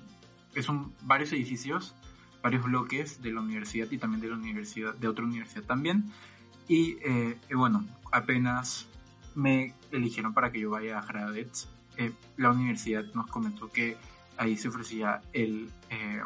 es 0.55 0.69
un, 0.69 0.95
varios 1.03 1.33
edificios, 1.33 1.95
varios 2.43 2.65
bloques 2.65 3.23
de 3.23 3.33
la 3.33 3.41
universidad 3.41 3.91
y 3.91 3.99
también 3.99 4.21
de 4.21 4.29
la 4.29 4.37
universidad, 4.37 4.95
de 4.95 5.09
otra 5.09 5.25
universidad 5.25 5.65
también. 5.65 6.13
Y 6.69 6.99
eh, 7.03 7.39
bueno, 7.55 7.87
apenas 8.13 8.87
me 9.35 9.75
eligieron 9.91 10.35
para 10.35 10.53
que 10.53 10.61
yo 10.61 10.71
vaya 10.71 10.99
a 10.99 11.03
Hradec, 11.03 11.51
eh, 11.97 12.13
la 12.37 12.51
universidad 12.51 13.05
nos 13.15 13.27
comentó 13.29 13.71
que 13.73 13.97
ahí 14.37 14.57
se 14.57 14.69
ofrecía 14.69 15.21
el, 15.33 15.71
eh, 15.91 16.21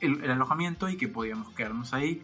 el, 0.00 0.22
el, 0.22 0.30
alojamiento 0.30 0.88
y 0.88 0.96
que 0.96 1.08
podíamos 1.08 1.52
quedarnos 1.54 1.92
ahí. 1.94 2.22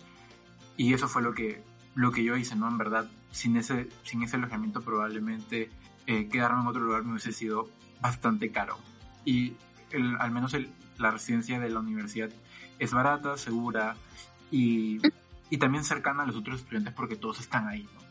Y 0.77 0.95
eso 0.95 1.09
fue 1.09 1.23
lo 1.23 1.35
que 1.35 1.63
lo 1.97 2.13
que 2.13 2.23
yo 2.23 2.37
hice, 2.37 2.55
¿no? 2.55 2.69
En 2.69 2.79
verdad, 2.79 3.11
sin 3.33 3.57
ese, 3.57 3.89
sin 4.05 4.23
ese 4.23 4.37
alojamiento 4.37 4.83
probablemente 4.83 5.71
eh, 6.07 6.29
quedarme 6.29 6.61
en 6.61 6.69
otro 6.69 6.83
lugar 6.83 7.03
me 7.03 7.13
hubiese 7.13 7.33
sido 7.33 7.69
bastante 8.01 8.53
caro. 8.53 8.79
Y 9.25 9.55
el, 9.91 10.17
al 10.21 10.31
menos 10.31 10.55
el, 10.55 10.71
la 10.99 11.11
residencia 11.11 11.59
de 11.59 11.71
la 11.71 11.81
universidad 11.81 12.31
es 12.79 12.93
barata, 12.93 13.37
segura 13.39 13.97
y, 14.51 15.01
y, 15.51 15.59
también 15.59 15.85
cercana 15.85 16.23
a 16.23 16.27
los 16.27 16.37
otros 16.37 16.61
estudiantes 16.61 16.95
porque 16.95 17.17
todos 17.17 17.41
están 17.41 17.69
ahí, 17.69 17.83
¿no? 17.83 18.07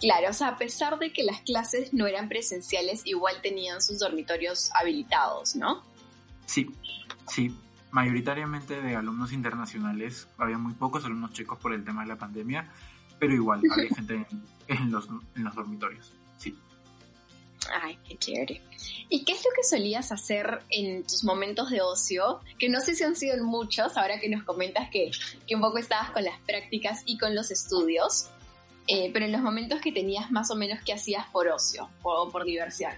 Claro, 0.00 0.30
o 0.30 0.32
sea, 0.32 0.48
a 0.48 0.56
pesar 0.56 0.98
de 0.98 1.12
que 1.12 1.22
las 1.22 1.40
clases 1.42 1.94
no 1.94 2.06
eran 2.06 2.28
presenciales, 2.28 3.06
igual 3.06 3.36
tenían 3.42 3.80
sus 3.80 4.00
dormitorios 4.00 4.70
habilitados, 4.74 5.56
¿no? 5.56 5.82
Sí, 6.46 6.70
sí. 7.26 7.56
Mayoritariamente 7.90 8.82
de 8.82 8.96
alumnos 8.96 9.32
internacionales, 9.32 10.28
había 10.36 10.58
muy 10.58 10.74
pocos 10.74 11.04
alumnos 11.04 11.32
checos 11.32 11.58
por 11.58 11.72
el 11.72 11.84
tema 11.84 12.02
de 12.02 12.08
la 12.08 12.16
pandemia, 12.16 12.70
pero 13.18 13.32
igual 13.32 13.62
había 13.70 13.88
gente 13.94 14.26
en, 14.66 14.90
los, 14.90 15.08
en 15.36 15.44
los 15.44 15.54
dormitorios, 15.54 16.12
sí. 16.36 16.58
Ay, 17.82 17.98
qué 18.06 18.16
chévere. 18.16 18.62
¿Y 19.08 19.24
qué 19.24 19.32
es 19.32 19.44
lo 19.44 19.50
que 19.54 19.62
solías 19.62 20.12
hacer 20.12 20.60
en 20.70 21.02
tus 21.02 21.24
momentos 21.24 21.70
de 21.70 21.80
ocio? 21.80 22.40
Que 22.58 22.68
no 22.68 22.80
sé 22.80 22.94
si 22.94 23.04
han 23.04 23.16
sido 23.16 23.42
muchos, 23.44 23.96
ahora 23.96 24.20
que 24.20 24.28
nos 24.28 24.42
comentas 24.42 24.90
que, 24.90 25.10
que 25.46 25.54
un 25.54 25.60
poco 25.60 25.78
estabas 25.78 26.10
con 26.10 26.24
las 26.24 26.38
prácticas 26.40 27.02
y 27.06 27.18
con 27.18 27.34
los 27.34 27.50
estudios, 27.50 28.28
eh, 28.86 29.10
pero 29.12 29.24
en 29.24 29.32
los 29.32 29.40
momentos 29.40 29.80
que 29.80 29.92
tenías 29.92 30.30
más 30.30 30.50
o 30.50 30.56
menos, 30.56 30.80
¿qué 30.84 30.92
hacías 30.92 31.26
por 31.30 31.48
ocio 31.48 31.88
o 32.02 32.30
por 32.30 32.44
diversión? 32.44 32.92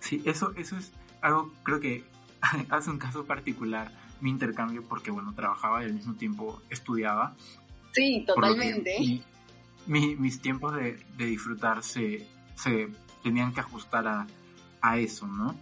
Sí, 0.00 0.22
eso, 0.24 0.52
eso 0.56 0.76
es 0.76 0.92
algo, 1.20 1.52
creo 1.62 1.80
que 1.80 2.04
hace 2.70 2.90
un 2.90 2.98
caso 2.98 3.24
particular 3.24 3.90
mi 4.22 4.30
intercambio, 4.30 4.84
porque 4.88 5.10
bueno, 5.10 5.34
trabajaba 5.34 5.82
y 5.82 5.86
al 5.86 5.94
mismo 5.94 6.14
tiempo 6.14 6.62
estudiaba. 6.70 7.34
Sí, 7.92 8.24
totalmente. 8.26 9.20
mis 9.86 10.40
tiempos 10.40 10.74
de, 10.76 10.96
disfrutar 11.18 11.82
se, 11.82 12.26
tenían 13.22 13.52
que 13.52 13.60
ajustar 13.60 14.06
a, 14.08 14.26
a, 14.80 14.98
eso, 14.98 15.26
¿no? 15.26 15.54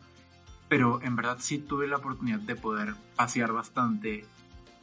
Pero 0.69 1.02
en 1.02 1.17
verdad 1.17 1.38
sí 1.40 1.59
tuve 1.59 1.87
la 1.87 1.97
oportunidad 1.97 2.38
de 2.38 2.57
poder 2.57 2.95
pasear 3.17 3.52
bastante, 3.52 4.25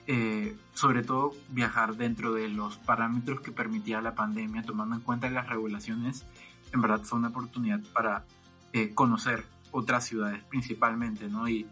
eh, 0.05 0.55
sobre 0.73 1.03
todo 1.03 1.33
viajar 1.49 1.95
dentro 1.95 2.33
de 2.33 2.49
los 2.49 2.77
parámetros 2.77 3.41
que 3.41 3.51
permitía 3.51 4.01
la 4.01 4.15
pandemia, 4.15 4.63
tomando 4.63 4.95
en 4.95 5.01
cuenta 5.01 5.29
las 5.29 5.47
regulaciones. 5.47 6.25
En 6.73 6.81
verdad 6.81 7.01
fue 7.03 7.19
una 7.19 7.29
oportunidad 7.29 7.79
para 7.93 8.25
eh, 8.73 8.93
conocer 8.93 9.45
otras 9.71 10.05
ciudades 10.05 10.43
principalmente, 10.43 11.27
¿no? 11.29 11.47
Y 11.47 11.67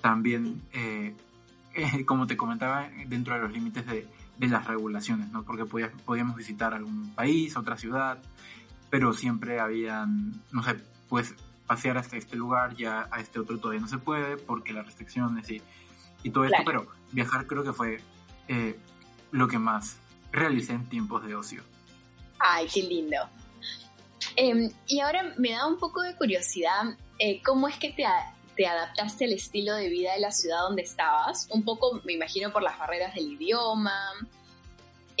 también, 0.00 0.62
eh, 0.72 1.16
como 2.06 2.26
te 2.26 2.36
comentaba, 2.36 2.88
dentro 3.06 3.34
de 3.34 3.40
los 3.40 3.52
límites 3.52 3.86
de 3.86 4.08
de 4.40 4.48
las 4.48 4.66
regulaciones, 4.66 5.30
¿no? 5.30 5.42
Porque 5.42 5.66
podíamos 5.66 6.34
visitar 6.34 6.72
algún 6.72 7.10
país, 7.10 7.58
otra 7.58 7.76
ciudad, 7.76 8.18
pero 8.90 9.12
siempre 9.12 9.60
habían, 9.60 10.42
no 10.50 10.62
sé, 10.62 10.76
pues 11.08 11.34
pasear 11.66 11.98
hasta 11.98 12.16
este 12.16 12.36
lugar, 12.36 12.74
ya 12.74 13.08
a 13.10 13.20
este 13.20 13.38
otro 13.38 13.58
todavía 13.58 13.80
no 13.80 13.88
se 13.88 13.98
puede 13.98 14.36
porque 14.36 14.72
las 14.72 14.84
restricciones 14.84 15.48
y, 15.50 15.62
y 16.24 16.30
todo 16.30 16.44
esto, 16.44 16.58
pero 16.66 16.88
viajar 17.12 17.46
creo 17.46 17.62
que 17.62 17.72
fue 17.72 18.00
eh, 18.48 18.76
lo 19.30 19.46
que 19.46 19.58
más 19.58 19.98
realicé 20.32 20.72
en 20.72 20.88
tiempos 20.88 21.24
de 21.24 21.36
ocio. 21.36 21.62
Ay, 22.38 22.66
qué 22.72 22.82
lindo. 22.82 23.16
Em, 24.36 24.70
y 24.86 25.00
ahora 25.00 25.34
me 25.38 25.52
da 25.52 25.66
un 25.66 25.78
poco 25.78 26.02
de 26.02 26.16
curiosidad, 26.16 26.96
eh, 27.18 27.40
¿cómo 27.42 27.68
es 27.68 27.76
que 27.76 27.90
te, 27.92 28.04
te 28.56 28.66
adaptaste 28.66 29.26
al 29.26 29.32
estilo 29.32 29.74
de 29.74 29.88
vida 29.88 30.14
de 30.14 30.20
la 30.20 30.32
ciudad 30.32 30.62
donde 30.62 30.82
estabas? 30.82 31.48
Un 31.50 31.64
poco, 31.64 32.00
me 32.04 32.14
imagino, 32.14 32.52
por 32.52 32.62
las 32.62 32.78
barreras 32.78 33.14
del 33.14 33.32
idioma. 33.32 33.92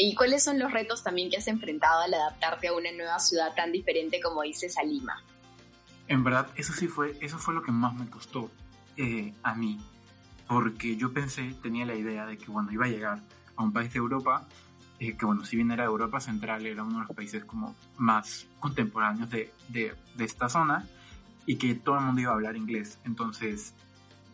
¿Y 0.02 0.14
cuáles 0.14 0.42
son 0.42 0.58
los 0.58 0.72
retos 0.72 1.02
también 1.02 1.28
que 1.28 1.36
has 1.36 1.46
enfrentado 1.46 2.00
al 2.00 2.14
adaptarte 2.14 2.68
a 2.68 2.72
una 2.72 2.90
nueva 2.90 3.18
ciudad 3.18 3.54
tan 3.54 3.70
diferente 3.70 4.18
como 4.22 4.40
dices 4.42 4.78
a 4.78 4.82
Lima? 4.82 5.22
En 6.08 6.24
verdad, 6.24 6.48
eso 6.56 6.72
sí 6.72 6.88
fue, 6.88 7.18
eso 7.20 7.38
fue 7.38 7.52
lo 7.52 7.62
que 7.62 7.70
más 7.70 7.94
me 7.94 8.08
costó 8.08 8.50
eh, 8.96 9.34
a 9.42 9.54
mí, 9.54 9.78
porque 10.48 10.96
yo 10.96 11.12
pensé, 11.12 11.54
tenía 11.62 11.84
la 11.84 11.94
idea 11.94 12.24
de 12.24 12.38
que 12.38 12.46
cuando 12.46 12.72
iba 12.72 12.86
a 12.86 12.88
llegar 12.88 13.22
a 13.56 13.62
un 13.62 13.74
país 13.74 13.92
de 13.92 13.98
Europa, 13.98 14.48
eh, 14.98 15.16
que 15.18 15.26
bueno, 15.26 15.44
si 15.44 15.56
bien 15.56 15.70
era 15.70 15.84
Europa 15.84 16.18
Central, 16.18 16.64
era 16.64 16.82
uno 16.82 17.00
de 17.00 17.04
los 17.06 17.14
países 17.14 17.44
como 17.44 17.76
más 17.98 18.46
contemporáneos 18.58 19.28
de, 19.28 19.52
de, 19.68 19.94
de 20.14 20.24
esta 20.24 20.48
zona, 20.48 20.88
y 21.44 21.56
que 21.56 21.74
todo 21.74 21.98
el 21.98 22.04
mundo 22.04 22.22
iba 22.22 22.30
a 22.30 22.34
hablar 22.34 22.56
inglés. 22.56 22.98
Entonces, 23.04 23.74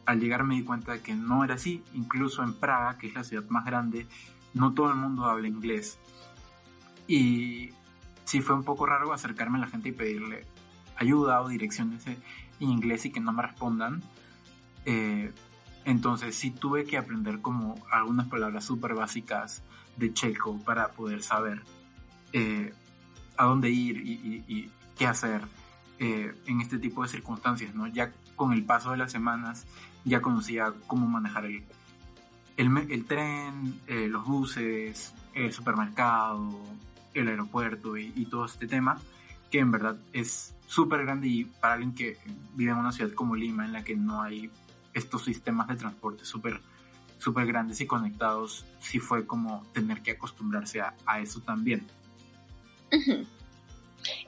al 0.05 0.21
llegar 0.21 0.45
me 0.45 0.55
di 0.55 0.63
cuenta 0.63 0.93
de 0.93 1.01
que 1.01 1.15
no 1.15 1.45
era 1.45 1.55
así. 1.55 1.83
Incluso 1.95 2.43
en 2.43 2.55
Praga, 2.55 2.99
que 2.99 3.09
es 3.09 3.15
la 3.15 3.25
ciudad 3.25 3.49
más 3.49 3.65
grande, 3.65 4.07
no 4.57 4.73
todo 4.73 4.91
el 4.91 4.97
mundo 4.97 5.25
habla 5.27 5.49
inglés. 5.49 5.99
Y 7.07 7.71
sí 8.25 8.41
fue 8.41 8.57
un 8.57 8.65
poco 8.65 8.87
raro 8.87 9.13
acercarme 9.13 9.59
a 9.59 9.63
la 9.63 9.67
gente 9.69 9.91
y 9.91 9.93
pedirle 9.93 10.45
ayuda 10.97 11.43
o 11.43 11.49
direcciones 11.49 12.07
en 12.07 12.19
inglés 12.59 13.05
y 13.05 13.13
que 13.13 13.21
no 13.21 13.33
me 13.33 13.43
respondan. 13.43 14.03
Eh, 14.85 15.33
entonces 15.85 16.35
sí 16.35 16.51
tuve 16.51 16.85
que 16.85 16.97
aprender 16.97 17.41
como 17.41 17.77
algunas 17.91 18.27
palabras 18.29 18.65
súper 18.65 18.95
básicas 18.95 19.63
de 19.97 20.13
checo 20.13 20.59
para 20.65 20.89
poder 20.89 21.23
saber 21.23 21.63
eh, 22.33 22.73
a 23.37 23.45
dónde 23.45 23.71
ir 23.71 23.99
y 23.99 24.71
qué 24.97 25.07
hacer. 25.07 25.43
Eh, 25.99 26.35
en 26.47 26.61
este 26.61 26.79
tipo 26.79 27.03
de 27.03 27.09
circunstancias, 27.09 27.75
¿no? 27.75 27.87
Ya 27.87 28.13
con 28.35 28.53
el 28.53 28.65
paso 28.65 28.91
de 28.91 28.99
las 28.99 29.11
semanas 29.11 29.67
ya 30.05 30.21
conocía 30.21 30.75
cómo 30.87 31.07
manejar 31.07 31.47
el, 31.47 31.65
el, 32.57 33.05
tren, 33.05 33.81
eh, 33.87 34.09
los 34.09 34.25
buses, 34.25 35.15
el 35.35 35.53
supermercado, 35.53 36.59
el 37.15 37.29
aeropuerto 37.29 37.97
y, 37.97 38.27
todo 38.27 38.47
este 38.47 38.67
tema, 38.67 39.01
que 39.51 39.59
en 39.59 39.71
verdad 39.71 39.97
es 40.13 40.55
súper 40.67 41.05
grande 41.05 41.29
y 41.29 41.45
para 41.45 41.75
alguien 41.75 41.95
que 41.95 42.17
vive 42.55 42.73
en 42.73 42.79
una 42.79 42.93
ciudad 42.93 43.13
como 43.13 43.37
Lima, 43.37 43.65
en 43.65 43.73
la 43.73 43.85
que 43.85 43.95
no 43.95 44.23
hay 44.23 44.51
estos 44.95 45.25
sistemas 45.25 45.69
de 45.69 45.77
transporte 45.77 46.25
súper 46.25 46.61
super 47.19 47.47
grandes 47.47 47.81
y 47.81 47.87
conectados, 47.87 48.65
sí 48.81 48.99
fue 48.99 49.27
como 49.27 49.67
tener 49.73 50.03
que 50.03 50.13
acostumbrarse 50.13 50.81
a, 50.81 51.21
eso 51.21 51.41
también. 51.41 51.87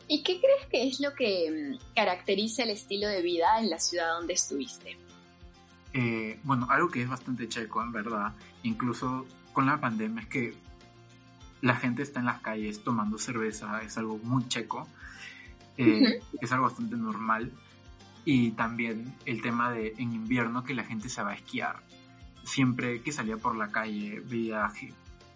¿Y 0.09 0.23
qué 0.23 0.41
crees 0.41 0.67
que 0.71 0.89
es 0.89 1.01
lo 1.01 1.15
que 1.15 1.77
mm, 1.79 1.95
caracteriza 1.95 2.63
el 2.63 2.71
estilo 2.71 3.07
de 3.09 3.23
vida 3.23 3.61
en 3.61 3.71
la 3.71 3.79
ciudad 3.79 4.15
donde 4.15 4.33
estuviste? 4.35 4.97
Eh, 6.01 6.39
bueno, 6.45 6.69
algo 6.71 6.89
que 6.91 7.03
es 7.03 7.09
bastante 7.09 7.49
checo, 7.49 7.83
en 7.83 7.91
verdad, 7.91 8.33
incluso 8.63 9.27
con 9.53 9.67
la 9.67 9.81
pandemia, 9.81 10.23
es 10.23 10.29
que 10.29 10.55
la 11.61 11.75
gente 11.75 12.05
está 12.05 12.21
en 12.21 12.27
las 12.27 12.41
calles 12.41 12.85
tomando 12.85 13.19
cerveza, 13.19 13.83
es 13.83 13.99
algo 13.99 14.17
muy 14.19 14.47
checo, 14.47 14.87
eh, 15.77 16.21
es 16.41 16.53
algo 16.53 16.67
bastante 16.67 16.97
normal. 16.97 17.51
Y 18.25 18.53
también 18.53 19.13
el 19.27 19.43
tema 19.43 19.73
de 19.73 19.95
en 19.99 20.13
invierno 20.13 20.63
que 20.63 20.73
la 20.73 20.85
gente 20.85 21.09
se 21.09 21.21
va 21.21 21.31
a 21.31 21.35
esquiar. 21.35 21.83
Siempre 22.45 23.03
que 23.03 23.11
salía 23.11 23.37
por 23.37 23.57
la 23.57 23.73
calle 23.73 24.23
veía 24.25 24.71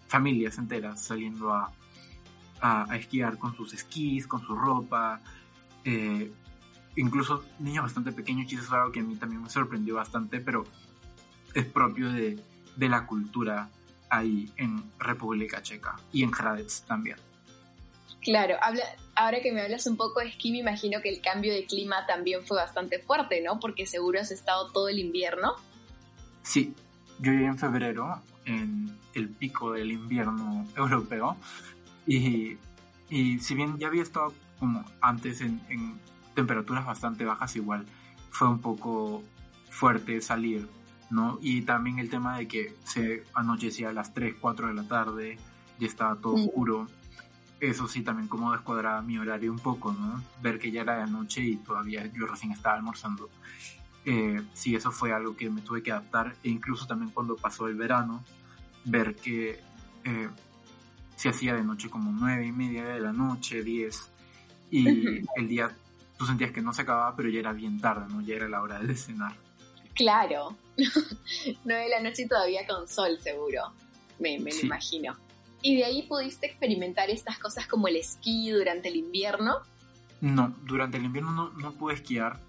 familias 0.07 0.57
enteras 0.59 1.03
saliendo 1.03 1.51
a, 1.51 1.73
a, 2.61 2.95
esquiar 2.95 3.37
con 3.37 3.53
sus 3.53 3.73
esquís, 3.73 4.27
con 4.27 4.39
su 4.39 4.55
ropa. 4.55 5.19
Eh, 5.83 6.31
incluso 6.95 7.43
niños 7.59 7.83
bastante 7.83 8.11
pequeños, 8.11 8.51
y 8.51 8.55
eso 8.55 8.63
es 8.65 8.71
algo 8.71 8.91
que 8.91 8.99
a 8.99 9.03
mí 9.03 9.15
también 9.15 9.41
me 9.41 9.49
sorprendió 9.49 9.95
bastante, 9.95 10.39
pero 10.39 10.65
es 11.53 11.65
propio 11.65 12.11
de, 12.11 12.39
de 12.75 12.89
la 12.89 13.05
cultura 13.05 13.69
ahí 14.09 14.51
en 14.57 14.83
República 14.99 15.61
Checa 15.61 15.95
y 16.11 16.23
en 16.23 16.31
Hradec 16.31 16.69
también. 16.87 17.17
Claro, 18.21 18.55
habla, 18.61 18.83
ahora 19.15 19.41
que 19.41 19.51
me 19.51 19.61
hablas 19.61 19.85
un 19.85 19.97
poco 19.97 20.21
de 20.21 20.27
esquí, 20.27 20.51
me 20.51 20.59
imagino 20.59 21.01
que 21.01 21.09
el 21.09 21.19
cambio 21.19 21.53
de 21.53 21.65
clima 21.65 22.05
también 22.05 22.45
fue 22.45 22.57
bastante 22.57 22.99
fuerte, 22.99 23.41
¿no? 23.41 23.59
Porque 23.59 23.85
seguro 23.85 24.19
has 24.19 24.31
estado 24.31 24.71
todo 24.71 24.87
el 24.87 24.99
invierno. 24.99 25.55
Sí, 26.41 26.73
yo 27.19 27.33
llegué 27.33 27.47
en 27.47 27.57
febrero, 27.57 28.21
en 28.45 28.97
el 29.13 29.29
pico 29.29 29.73
del 29.73 29.91
invierno 29.91 30.65
europeo, 30.77 31.35
y, 32.07 32.57
y 33.09 33.39
si 33.39 33.55
bien 33.55 33.77
ya 33.77 33.87
había 33.87 34.03
estado 34.03 34.33
como 34.57 34.85
antes 35.01 35.41
en, 35.41 35.61
en 35.67 35.99
temperaturas 36.33 36.85
bastante 36.85 37.25
bajas, 37.25 37.55
igual 37.55 37.85
fue 38.29 38.47
un 38.47 38.59
poco 38.59 39.23
fuerte 39.69 40.21
salir 40.21 40.67
¿no? 41.13 41.37
Y 41.41 41.61
también 41.61 41.99
el 41.99 42.09
tema 42.09 42.37
de 42.37 42.47
que 42.47 42.75
se 42.83 43.23
anochecía 43.35 43.89
a 43.89 43.93
las 43.93 44.13
3, 44.13 44.35
4 44.41 44.67
de 44.67 44.73
la 44.73 44.87
tarde, 44.87 45.37
y 45.79 45.85
estaba 45.85 46.15
todo 46.15 46.33
oscuro. 46.33 46.87
Eso 47.59 47.87
sí, 47.87 48.01
también 48.01 48.27
como 48.27 48.51
descuadraba 48.51 49.01
mi 49.01 49.17
horario 49.17 49.51
un 49.51 49.59
poco, 49.59 49.93
¿no? 49.93 50.21
Ver 50.41 50.59
que 50.59 50.71
ya 50.71 50.81
era 50.81 51.05
de 51.05 51.11
noche 51.11 51.41
y 51.41 51.55
todavía 51.57 52.05
yo 52.11 52.25
recién 52.25 52.51
estaba 52.51 52.75
almorzando. 52.75 53.29
Eh, 54.05 54.41
sí, 54.53 54.75
eso 54.75 54.91
fue 54.91 55.13
algo 55.13 55.35
que 55.37 55.49
me 55.49 55.61
tuve 55.61 55.81
que 55.81 55.91
adaptar. 55.91 56.35
E 56.43 56.49
incluso 56.49 56.87
también 56.87 57.11
cuando 57.11 57.35
pasó 57.35 57.67
el 57.67 57.75
verano, 57.75 58.23
ver 58.83 59.15
que 59.15 59.61
eh, 60.03 60.29
se 61.15 61.29
hacía 61.29 61.53
de 61.55 61.63
noche 61.63 61.89
como 61.89 62.11
9 62.11 62.47
y 62.47 62.51
media 62.51 62.85
de 62.85 62.99
la 62.99 63.13
noche, 63.13 63.63
10. 63.63 64.11
Y 64.71 64.87
el 65.37 65.47
día 65.47 65.69
tú 66.23 66.27
sentías 66.27 66.51
que 66.51 66.61
no 66.61 66.71
se 66.71 66.83
acababa, 66.83 67.13
pero 67.17 67.27
ya 67.27 67.39
era 67.39 67.51
bien 67.51 67.81
tarde, 67.81 68.05
¿no? 68.09 68.21
Ya 68.21 68.35
era 68.35 68.47
la 68.47 68.61
hora 68.61 68.79
de 68.79 68.95
cenar. 68.95 69.33
Claro, 69.93 70.55
nueve 71.65 71.83
de 71.83 71.89
la 71.89 71.99
noche 72.01 72.27
todavía 72.29 72.65
con 72.65 72.87
sol, 72.87 73.19
seguro. 73.19 73.73
Me, 74.19 74.39
me 74.39 74.53
lo 74.53 74.59
imagino. 74.61 75.17
¿Y 75.61 75.75
de 75.75 75.83
ahí 75.83 76.03
pudiste 76.03 76.45
experimentar 76.45 77.09
estas 77.09 77.37
cosas 77.39 77.67
como 77.67 77.89
el 77.89 77.97
esquí 77.97 78.51
durante 78.51 78.87
el 78.87 78.95
invierno? 78.95 79.57
No, 80.21 80.55
durante 80.63 80.97
el 80.97 81.03
invierno 81.03 81.31
no, 81.31 81.49
no 81.49 81.73
pude 81.73 81.95
esquiar, 81.95 82.39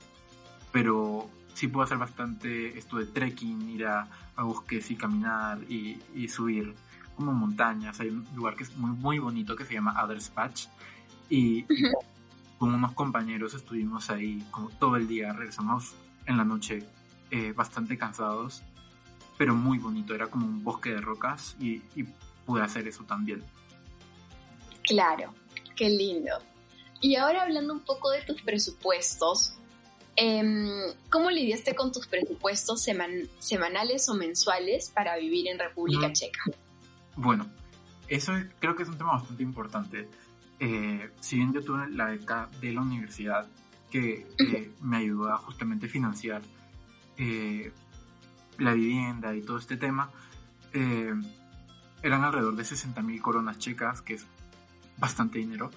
pero 0.71 1.29
sí 1.55 1.67
puedo 1.67 1.85
hacer 1.85 1.99
bastante 1.99 2.79
esto 2.79 2.99
de 2.99 3.07
trekking, 3.07 3.71
ir 3.71 3.87
a, 3.87 4.09
bosques 4.37 4.89
y 4.93 4.95
caminar 4.95 5.59
y, 5.69 6.01
y, 6.15 6.29
subir 6.29 6.75
como 7.17 7.33
montañas. 7.33 7.99
Hay 7.99 8.09
un 8.09 8.25
lugar 8.37 8.55
que 8.55 8.63
es 8.63 8.77
muy, 8.77 8.91
muy 8.91 9.19
bonito 9.19 9.57
que 9.57 9.65
se 9.65 9.75
llama 9.75 9.95
Adderspatch 9.97 10.67
y 11.29 11.65
con 12.59 12.75
unos 12.75 12.93
compañeros 12.93 13.55
estuvimos 13.55 14.11
ahí 14.11 14.45
como 14.51 14.71
todo 14.71 14.97
el 14.97 15.09
día, 15.09 15.33
regresamos 15.33 15.95
en 16.27 16.37
la 16.37 16.45
noche 16.45 16.87
eh, 17.31 17.53
bastante 17.53 17.99
cansados, 17.99 18.63
pero 19.37 19.55
muy 19.55 19.79
bonito. 19.79 20.15
Era 20.15 20.29
como 20.29 20.47
un 20.47 20.63
bosque 20.63 20.91
de 20.91 21.01
rocas 21.01 21.57
y, 21.59 21.83
pude 22.47 22.63
hacer 22.63 22.87
eso 22.87 23.05
también. 23.05 23.43
Claro, 24.83 25.35
qué 25.75 25.89
lindo. 25.89 26.31
Y 27.01 27.17
ahora 27.17 27.43
hablando 27.43 27.73
un 27.73 27.81
poco 27.81 28.11
de 28.11 28.23
tus 28.23 28.43
presupuestos, 28.43 29.55
em, 30.15 30.69
¿cómo 31.11 31.31
lidiaste 31.31 31.75
con 31.75 31.91
tus 31.91 32.07
presupuestos 32.07 32.87
semanales 33.39 34.09
o 34.11 34.15
mensuales 34.15 34.91
para 34.91 35.17
vivir 35.17 35.49
en 35.49 35.59
República 35.59 36.13
Checa? 36.13 36.43
Bueno, 37.17 37.51
eso 38.09 38.33
creo 38.61 38.77
que 38.77 38.83
es 38.83 38.89
un 38.89 38.99
tema 38.99 39.13
bastante 39.13 39.43
importante. 39.43 40.09
Eh, 40.61 41.11
si 41.21 41.37
bien 41.37 41.53
yo 41.53 41.63
tuve 41.63 41.89
la 41.91 42.07
beca 42.07 42.49
de 42.61 42.73
la 42.73 42.81
universidad 42.81 43.49
que 43.91 44.27
eh, 44.39 44.73
me 44.83 44.97
ayudó 44.97 45.33
a 45.33 45.39
justamente 45.39 45.89
financiar 45.89 46.43
eh, 47.17 47.73
la 48.59 48.73
vivienda 48.73 49.35
y 49.37 49.43
todo 49.43 49.59
este 49.59 49.77
tema, 49.77 50.11
eh, 50.73 51.15
eran 52.03 52.25
alrededor 52.25 52.57
de 52.57 52.65
60 52.65 53.03
mil 53.03 53.23
coronas 53.23 53.59
checas, 53.59 54.03
que 54.03 54.15
es 54.15 54.27
bastante 54.99 55.39
dinero. 55.39 55.71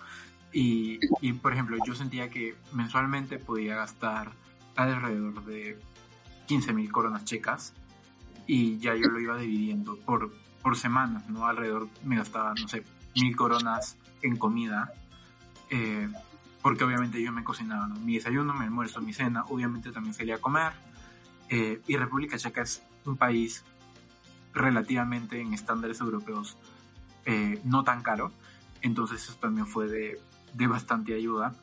Y, 0.51 0.99
y, 1.21 1.33
por 1.33 1.53
ejemplo, 1.53 1.77
yo 1.85 1.93
sentía 1.93 2.29
que 2.29 2.55
mensualmente 2.73 3.37
podía 3.37 3.75
gastar 3.75 4.31
alrededor 4.75 5.45
de 5.45 5.79
15 6.47 6.73
mil 6.73 6.91
coronas 6.91 7.23
checas 7.25 7.73
y 8.47 8.79
ya 8.79 8.95
yo 8.95 9.09
lo 9.09 9.19
iba 9.19 9.37
dividiendo 9.37 9.97
por, 9.97 10.33
por 10.63 10.75
semanas, 10.75 11.29
¿no? 11.29 11.45
Alrededor 11.45 11.87
me 12.03 12.17
gastaba, 12.17 12.55
no 12.59 12.67
sé, 12.67 12.83
mil 13.19 13.35
coronas 13.35 13.97
en 14.21 14.37
comida, 14.37 14.93
eh, 15.69 16.09
porque 16.61 16.83
obviamente 16.83 17.21
yo 17.21 17.31
me 17.31 17.43
cocinaba, 17.43 17.87
Mi 17.87 18.15
desayuno, 18.15 18.53
mi 18.53 18.65
almuerzo, 18.65 19.01
mi 19.01 19.13
cena, 19.13 19.45
obviamente 19.49 19.91
también 19.91 20.13
salía 20.13 20.35
a 20.35 20.39
comer, 20.39 20.73
eh, 21.49 21.81
y 21.87 21.95
República 21.95 22.37
Checa 22.37 22.61
es 22.61 22.83
un 23.05 23.17
país 23.17 23.63
relativamente 24.53 25.39
en 25.39 25.53
estándares 25.53 26.01
europeos 26.01 26.57
eh, 27.25 27.61
no 27.63 27.83
tan 27.83 28.01
caro, 28.01 28.31
entonces 28.81 29.23
eso 29.23 29.35
también 29.39 29.67
fue 29.67 29.87
de, 29.87 30.19
de 30.53 30.67
bastante 30.67 31.13
ayuda. 31.13 31.55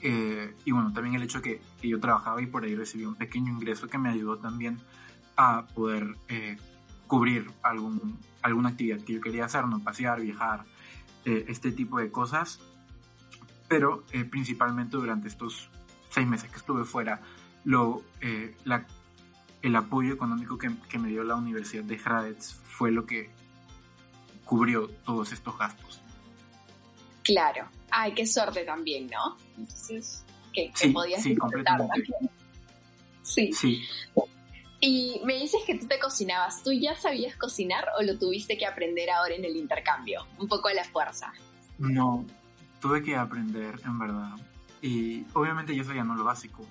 Eh, 0.00 0.54
y 0.64 0.70
bueno, 0.70 0.92
también 0.92 1.16
el 1.16 1.22
hecho 1.22 1.42
que, 1.42 1.60
que, 1.80 1.88
yo 1.88 1.98
trabajaba 1.98 2.40
y 2.40 2.46
por 2.46 2.62
ahí 2.62 2.76
recibí 2.76 3.04
un 3.04 3.16
pequeño 3.16 3.52
ingreso 3.52 3.88
que 3.88 3.98
me 3.98 4.08
ayudó 4.08 4.38
también 4.38 4.78
a 5.36 5.66
poder 5.74 6.16
cubrir 7.08 7.50
algún, 7.62 8.18
alguna 8.42 8.68
actividad 8.68 9.00
que 9.00 9.14
yo 9.14 9.20
quería 9.20 9.46
hacer, 9.46 9.66
no 9.66 9.80
pasear, 9.80 10.20
viajar, 10.20 10.64
este 11.24 11.72
tipo 11.72 11.98
de 11.98 12.10
cosas. 12.10 12.60
Pero 13.68 14.04
principalmente 14.30 14.96
durante 14.96 15.28
estos 15.28 15.68
seis 16.10 16.26
meses 16.26 16.50
que 16.50 16.56
estuve 16.56 16.84
fuera, 16.84 17.20
lo, 17.64 18.02
eh, 18.20 18.56
la, 18.64 18.86
el 19.62 19.76
apoyo 19.76 20.14
económico 20.14 20.58
que, 20.58 20.70
que, 20.88 20.98
me 20.98 21.08
dio 21.08 21.24
la 21.24 21.36
Universidad 21.36 21.84
de 21.84 21.98
Hradec 21.98 22.40
fue 22.40 22.90
lo 22.90 23.06
que 23.06 23.30
cubrió 24.44 24.88
todos 25.04 25.32
estos 25.32 25.58
gastos. 25.58 26.00
Claro. 27.22 27.68
Ay, 27.90 28.14
qué 28.14 28.26
suerte 28.26 28.64
también, 28.64 29.08
¿no? 29.08 29.36
Entonces, 29.56 30.24
que, 30.52 30.70
sí, 30.74 30.88
podías 30.88 31.22
sí, 31.22 31.36
completamente. 31.36 32.06
Sí. 33.22 33.52
Sí. 33.52 33.82
Y 34.80 35.20
me 35.24 35.34
dices 35.34 35.60
que 35.66 35.76
tú 35.76 35.86
te 35.86 35.98
cocinabas. 35.98 36.62
¿Tú 36.62 36.72
ya 36.72 36.94
sabías 36.94 37.36
cocinar 37.36 37.88
o 37.98 38.02
lo 38.02 38.18
tuviste 38.18 38.56
que 38.56 38.66
aprender 38.66 39.10
ahora 39.10 39.34
en 39.34 39.44
el 39.44 39.56
intercambio? 39.56 40.26
Un 40.38 40.46
poco 40.46 40.68
a 40.68 40.74
la 40.74 40.84
fuerza. 40.84 41.32
No, 41.78 42.24
tuve 42.80 43.02
que 43.02 43.16
aprender, 43.16 43.80
en 43.84 43.98
verdad. 43.98 44.36
Y 44.80 45.24
obviamente 45.34 45.74
yo 45.74 45.82
sabía 45.82 46.04
no 46.04 46.14
lo 46.14 46.22
básico, 46.22 46.64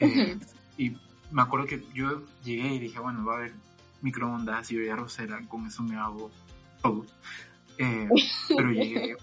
eh, 0.00 0.38
y 0.78 0.96
me 1.30 1.42
acuerdo 1.42 1.66
que 1.66 1.84
yo 1.94 2.22
llegué 2.44 2.74
y 2.74 2.78
dije, 2.78 2.98
bueno, 2.98 3.24
va 3.24 3.34
a 3.34 3.36
haber 3.38 3.54
microondas 4.02 4.70
y 4.70 4.78
olla 4.78 4.94
arrocera, 4.94 5.40
con 5.48 5.66
eso 5.66 5.82
me 5.82 5.96
hago 5.96 6.30
todo. 6.82 7.06
Eh, 7.78 8.08
pero 8.48 8.70
llegué 8.70 9.16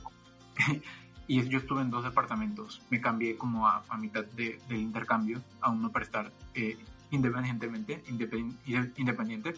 y 1.28 1.48
yo 1.48 1.60
estuve 1.60 1.82
en 1.82 1.90
dos 1.90 2.04
departamentos. 2.04 2.82
Me 2.90 3.02
cambié 3.02 3.36
como 3.36 3.68
a, 3.68 3.84
mitad 3.98 4.26
del 4.26 4.60
intercambio, 4.72 5.42
a 5.62 5.70
uno 5.70 5.92
para 5.92 6.06
estar 6.06 6.32
eh, 6.54 6.78
independientemente, 7.14 8.04
independiente, 8.98 9.54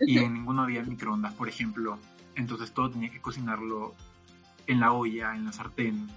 y 0.00 0.18
en 0.18 0.34
ninguno 0.34 0.62
había 0.62 0.82
microondas, 0.82 1.32
por 1.34 1.48
ejemplo. 1.48 1.98
Entonces 2.34 2.72
todo 2.72 2.90
tenía 2.90 3.10
que 3.10 3.20
cocinarlo 3.20 3.94
en 4.66 4.80
la 4.80 4.92
olla, 4.92 5.34
en 5.34 5.46
la 5.46 5.52
sartén, 5.52 6.08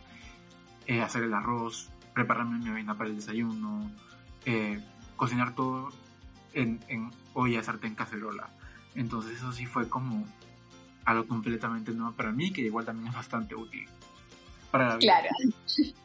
hacer 1.02 1.24
el 1.24 1.34
arroz, 1.34 1.90
prepararme 2.14 2.60
mi 2.60 2.70
avena 2.70 2.98
para 2.98 3.10
el 3.10 3.16
desayuno, 3.16 3.90
eh, 4.46 4.84
cocinar 5.16 5.56
todo 5.56 5.92
en, 6.54 6.80
en 6.90 7.12
olla, 7.34 7.64
sartén, 7.64 7.96
cacerola. 7.96 8.50
Entonces 8.96 9.38
eso 9.38 9.54
sí 9.54 9.66
fue 9.66 9.88
como 9.88 10.28
algo 11.06 11.26
completamente 11.26 11.92
nuevo 11.92 12.14
para 12.14 12.32
mí, 12.32 12.52
que 12.52 12.62
igual 12.62 12.86
también 12.86 13.08
es 13.08 13.16
bastante 13.16 13.56
útil 13.56 13.88
para 14.72 14.90
la 14.90 14.98
vida. 14.98 15.14
Claro. 15.22 15.30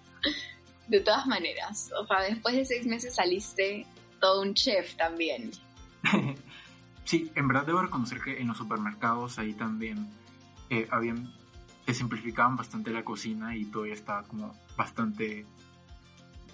De 0.86 1.00
todas 1.00 1.26
maneras, 1.26 1.90
o 1.98 2.06
sea, 2.06 2.20
después 2.20 2.54
de 2.54 2.66
seis 2.66 2.86
meses 2.86 3.14
saliste 3.14 3.86
todo 4.24 4.40
un 4.40 4.54
chef 4.54 4.96
también. 4.96 5.50
sí, 7.04 7.30
en 7.34 7.46
verdad 7.46 7.66
debo 7.66 7.82
reconocer 7.82 8.22
que 8.22 8.40
en 8.40 8.48
los 8.48 8.56
supermercados 8.56 9.38
ahí 9.38 9.52
también 9.52 10.08
eh, 10.70 10.88
habían, 10.90 11.30
te 11.84 11.92
simplificaban 11.92 12.56
bastante 12.56 12.90
la 12.90 13.04
cocina 13.04 13.54
y 13.54 13.66
todo 13.66 13.84
ya 13.84 13.92
estaba 13.92 14.22
como 14.22 14.58
bastante 14.78 15.44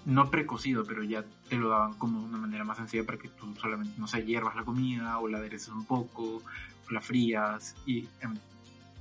no 0.03 0.29
precocido, 0.29 0.83
pero 0.83 1.01
ya 1.01 1.23
te 1.47 1.55
lo 1.55 1.69
daban 1.69 1.93
como 1.93 2.19
de 2.19 2.25
una 2.25 2.39
manera 2.39 2.65
más 2.65 2.75
sencilla 2.75 3.05
para 3.05 3.17
que 3.17 3.29
tú 3.29 3.55
solamente, 3.55 3.97
no 3.97 4.05
sé, 4.05 4.25
hiervas 4.25 4.57
la 4.57 4.65
comida 4.65 5.17
o 5.19 5.29
la 5.29 5.37
adereces 5.37 5.69
un 5.69 5.85
poco, 5.85 6.41
o 6.43 6.91
la 6.91 6.99
frías 6.99 7.77
y 7.85 8.09
en 8.19 8.37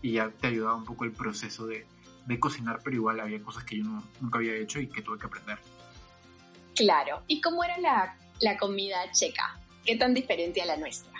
y 0.00 0.12
ya 0.12 0.30
te 0.30 0.46
ayudaba 0.46 0.76
un 0.76 0.84
poco 0.84 1.04
el 1.04 1.10
proceso 1.10 1.66
de, 1.66 1.88
de 2.24 2.38
cocinar, 2.38 2.82
pero 2.84 2.94
igual 2.94 3.18
había 3.18 3.42
cosas 3.42 3.64
que 3.64 3.78
yo 3.78 3.84
nunca 4.20 4.38
había 4.38 4.54
hecho 4.54 4.78
y 4.78 4.86
que 4.86 5.02
tuve 5.02 5.18
que 5.18 5.26
aprender. 5.26 5.58
Claro. 6.76 7.22
¿Y 7.26 7.40
cómo 7.40 7.62
era 7.62 7.76
la, 7.78 8.16
la 8.40 8.56
comida 8.56 9.10
checa? 9.12 9.58
¿Qué 9.84 9.96
tan 9.96 10.14
diferente 10.14 10.60
a 10.62 10.66
la 10.66 10.76
nuestra? 10.76 11.12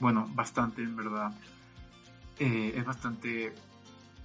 Bueno, 0.00 0.28
bastante 0.32 0.82
en 0.82 0.96
verdad. 0.96 1.32
Eh, 2.38 2.74
es 2.76 2.84
bastante 2.84 3.52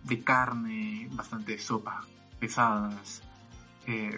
de 0.04 0.24
carne, 0.24 1.08
bastante 1.12 1.58
sopa, 1.58 2.04
pesadas. 2.40 3.22
Eh, 3.86 4.18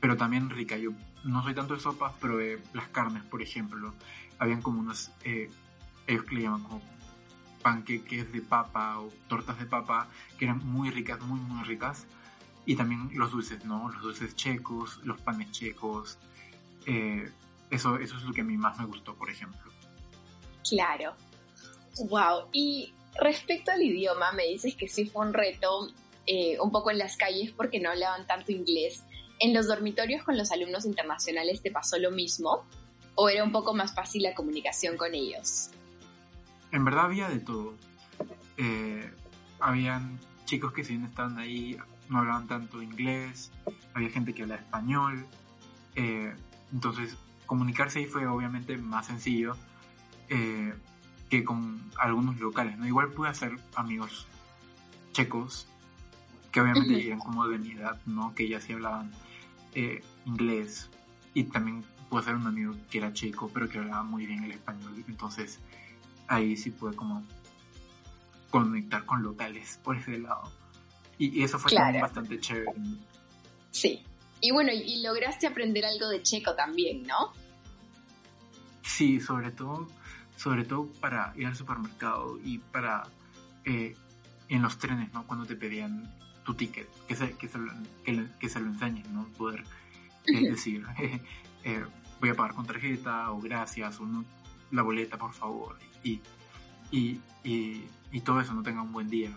pero 0.00 0.16
también 0.16 0.50
rica. 0.50 0.76
Yo 0.76 0.90
no 1.24 1.42
soy 1.42 1.54
tanto 1.54 1.74
de 1.74 1.80
sopas, 1.80 2.12
pero 2.20 2.38
las 2.72 2.88
carnes, 2.88 3.24
por 3.24 3.42
ejemplo, 3.42 3.94
habían 4.38 4.62
como 4.62 4.80
unas, 4.80 5.12
eh, 5.24 5.50
ellos 6.06 6.24
que 6.24 6.36
le 6.36 6.42
llaman 6.42 6.62
como 6.62 6.82
panqueques 7.62 8.32
de 8.32 8.40
papa 8.42 9.00
o 9.00 9.12
tortas 9.28 9.58
de 9.58 9.66
papa, 9.66 10.08
que 10.38 10.44
eran 10.44 10.64
muy 10.64 10.90
ricas, 10.90 11.20
muy, 11.22 11.40
muy 11.40 11.64
ricas. 11.64 12.06
Y 12.66 12.74
también 12.74 13.10
los 13.14 13.30
dulces, 13.30 13.64
¿no? 13.64 13.88
Los 13.90 14.02
dulces 14.02 14.34
checos, 14.34 15.00
los 15.04 15.20
panes 15.20 15.50
checos. 15.52 16.18
Eh, 16.84 17.30
eso, 17.70 17.96
eso 17.96 18.16
es 18.16 18.22
lo 18.24 18.32
que 18.32 18.40
a 18.40 18.44
mí 18.44 18.56
más 18.56 18.78
me 18.78 18.84
gustó, 18.84 19.14
por 19.14 19.30
ejemplo. 19.30 19.70
Claro. 20.68 21.14
Wow. 22.08 22.48
Y 22.52 22.92
respecto 23.20 23.70
al 23.70 23.82
idioma, 23.82 24.32
me 24.32 24.46
dices 24.46 24.74
que 24.74 24.88
sí 24.88 25.06
fue 25.06 25.26
un 25.26 25.32
reto 25.32 25.88
eh, 26.26 26.58
un 26.60 26.72
poco 26.72 26.90
en 26.90 26.98
las 26.98 27.16
calles 27.16 27.52
porque 27.52 27.80
no 27.80 27.90
hablaban 27.90 28.26
tanto 28.26 28.52
inglés. 28.52 29.04
¿En 29.38 29.54
los 29.54 29.68
dormitorios 29.68 30.24
con 30.24 30.36
los 30.36 30.50
alumnos 30.50 30.84
internacionales 30.84 31.62
te 31.62 31.70
pasó 31.70 31.98
lo 31.98 32.10
mismo? 32.10 32.64
¿O 33.14 33.28
era 33.28 33.44
un 33.44 33.52
poco 33.52 33.74
más 33.74 33.94
fácil 33.94 34.22
la 34.22 34.34
comunicación 34.34 34.96
con 34.96 35.14
ellos? 35.14 35.70
En 36.72 36.84
verdad 36.84 37.06
había 37.06 37.28
de 37.28 37.38
todo. 37.38 37.74
Eh, 38.56 39.10
habían 39.60 40.18
chicos 40.46 40.72
que 40.72 40.84
si 40.84 40.96
bien 40.96 41.06
estaban 41.06 41.38
ahí 41.38 41.76
no 42.08 42.18
hablaban 42.18 42.46
tanto 42.46 42.82
inglés, 42.82 43.52
había 43.94 44.10
gente 44.10 44.34
que 44.34 44.42
hablaba 44.42 44.60
español. 44.60 45.26
Eh, 45.94 46.34
entonces 46.72 47.16
comunicarse 47.46 48.00
ahí 48.00 48.06
fue 48.06 48.26
obviamente 48.26 48.76
más 48.76 49.06
sencillo 49.06 49.56
eh, 50.28 50.74
que 51.30 51.44
con 51.44 51.80
algunos 51.98 52.38
locales. 52.38 52.78
¿no? 52.78 52.86
Igual 52.86 53.12
pude 53.12 53.28
hacer 53.28 53.56
amigos 53.74 54.26
checos 55.12 55.66
que 56.52 56.60
obviamente 56.60 57.06
eran 57.06 57.18
como 57.18 57.46
de 57.48 57.58
mi 57.58 57.72
edad, 57.72 58.00
¿no? 58.06 58.34
que 58.34 58.48
ya 58.48 58.60
sí 58.60 58.72
hablaban 58.72 59.10
eh, 59.74 60.02
inglés 60.24 60.90
y 61.34 61.44
también 61.44 61.84
pude 62.08 62.22
ser 62.22 62.34
un 62.34 62.46
amigo 62.46 62.74
que 62.90 62.98
era 62.98 63.12
chico 63.12 63.50
pero 63.52 63.68
que 63.68 63.78
hablaba 63.78 64.02
muy 64.02 64.24
bien 64.24 64.44
el 64.44 64.52
español 64.52 65.04
entonces 65.06 65.60
ahí 66.28 66.56
sí 66.56 66.70
pude 66.70 66.96
como 66.96 67.22
conectar 68.50 69.04
con 69.04 69.22
locales 69.22 69.78
por 69.84 69.96
ese 69.96 70.18
lado 70.18 70.50
y, 71.18 71.42
eso 71.42 71.58
fue 71.58 71.72
bastante 72.00 72.38
chévere 72.40 72.72
sí 73.70 74.02
y 74.40 74.50
bueno 74.50 74.70
y 74.72 75.02
lograste 75.02 75.46
aprender 75.46 75.84
algo 75.84 76.08
de 76.08 76.22
checo 76.22 76.54
también 76.54 77.02
no 77.06 77.32
sí 78.82 79.20
sobre 79.20 79.50
todo 79.50 79.88
sobre 80.36 80.64
todo 80.64 80.86
para 81.00 81.32
ir 81.36 81.46
al 81.46 81.56
supermercado 81.56 82.38
y 82.44 82.58
para 82.58 83.04
eh, 83.64 83.94
en 84.48 84.62
los 84.62 84.78
trenes 84.78 85.12
no 85.12 85.26
cuando 85.26 85.46
te 85.46 85.56
pedían 85.56 86.12
tu 86.46 86.54
ticket, 86.54 86.88
que 87.06 87.16
se, 87.16 87.32
que 87.32 87.48
se, 87.48 87.58
lo, 87.58 87.72
que, 88.38 88.48
se 88.48 88.60
lo 88.60 88.66
enseñen, 88.66 89.12
¿no? 89.12 89.26
Poder 89.36 89.64
eh, 90.26 90.48
decir, 90.48 90.86
eh, 91.64 91.84
voy 92.20 92.30
a 92.30 92.34
pagar 92.34 92.54
con 92.54 92.64
tarjeta 92.64 93.32
o 93.32 93.40
gracias 93.40 94.00
o 94.00 94.06
no, 94.06 94.24
la 94.70 94.82
boleta, 94.82 95.18
por 95.18 95.34
favor. 95.34 95.76
Y, 96.02 96.20
y, 96.92 97.20
y, 97.42 98.20
todo 98.24 98.40
eso 98.40 98.54
no 98.54 98.62
tenga 98.62 98.80
un 98.80 98.92
buen 98.92 99.10
día. 99.10 99.36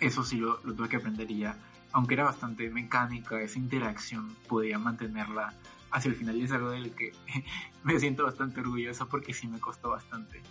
Eso 0.00 0.24
sí 0.24 0.36
lo, 0.36 0.60
lo 0.64 0.74
tuve 0.74 0.88
que 0.88 0.96
aprender 0.96 1.30
y 1.30 1.38
ya, 1.38 1.56
aunque 1.92 2.14
era 2.14 2.24
bastante 2.24 2.68
mecánica, 2.68 3.40
esa 3.40 3.58
interacción 3.58 4.34
podía 4.48 4.78
mantenerla 4.78 5.54
hacia 5.90 6.10
el 6.10 6.14
final 6.14 6.36
y 6.36 6.44
es 6.44 6.52
algo 6.52 6.70
del 6.70 6.94
que 6.94 7.12
me 7.84 7.98
siento 7.98 8.24
bastante 8.24 8.60
orgulloso 8.60 9.08
porque 9.08 9.32
sí 9.32 9.46
me 9.48 9.58
costó 9.58 9.90
bastante. 9.90 10.42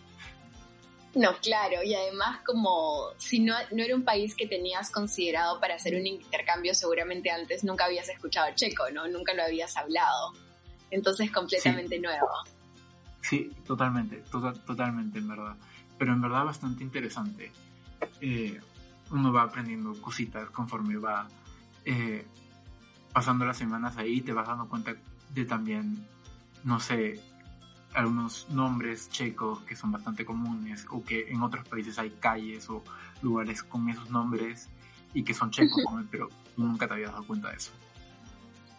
No, 1.16 1.30
claro, 1.42 1.82
y 1.82 1.96
además 1.96 2.42
como 2.46 3.12
si 3.18 3.40
no, 3.40 3.56
no 3.72 3.84
era 3.84 3.96
un 3.96 4.04
país 4.04 4.36
que 4.36 4.48
tenías 4.48 4.92
considerado 4.92 5.62
para 5.62 5.76
hacer 5.76 5.96
un 5.96 6.06
intercambio, 6.06 6.76
seguramente 6.76 7.32
antes 7.32 7.64
nunca 7.64 7.86
habías 7.86 8.10
escuchado 8.10 8.48
checo, 8.54 8.84
¿no? 8.92 9.08
Nunca 9.08 9.34
lo 9.34 9.44
habías 9.44 9.78
hablado. 9.78 10.34
Entonces 10.92 11.32
completamente 11.32 12.00
nuevo. 12.00 12.28
Sí, 13.22 13.50
totalmente, 13.66 14.24
tota-, 14.30 14.54
totalmente, 14.66 15.20
en 15.20 15.28
verdad. 15.30 15.56
Pero 15.98 16.12
en 16.12 16.22
verdad 16.22 16.44
bastante 16.44 16.84
interesante. 16.84 17.52
Eh, 18.20 18.60
uno 19.12 19.32
va 19.32 19.44
aprendiendo 19.44 19.94
cositas 20.02 20.50
conforme 20.50 20.98
va 20.98 21.28
eh, 21.86 22.26
pasando 23.14 23.46
las 23.46 23.58
semanas 23.58 23.98
ahí, 23.98 24.22
te 24.22 24.34
vas 24.34 24.48
dando 24.48 24.68
cuenta 24.68 24.96
de 25.34 25.46
también, 25.46 26.06
no 26.64 26.80
sé, 26.80 27.22
algunos 27.94 28.50
nombres 28.50 29.10
checos 29.10 29.62
que 29.62 29.76
son 29.76 29.92
bastante 29.92 30.26
comunes 30.26 30.86
o 30.90 31.04
que 31.04 31.30
en 31.30 31.42
otros 31.42 31.68
países 31.68 31.98
hay 31.98 32.10
calles 32.10 32.70
o 32.70 32.84
lugares 33.22 33.64
con 33.64 33.88
esos 33.90 34.10
nombres 34.10 34.70
y 35.14 35.24
que 35.24 35.34
son 35.34 35.50
checos, 35.50 35.82
pero 36.12 36.30
nunca 36.58 36.88
te 36.88 36.96
habías 36.96 37.12
dado 37.12 37.26
cuenta 37.26 37.52
de 37.52 37.58
eso. 37.58 37.72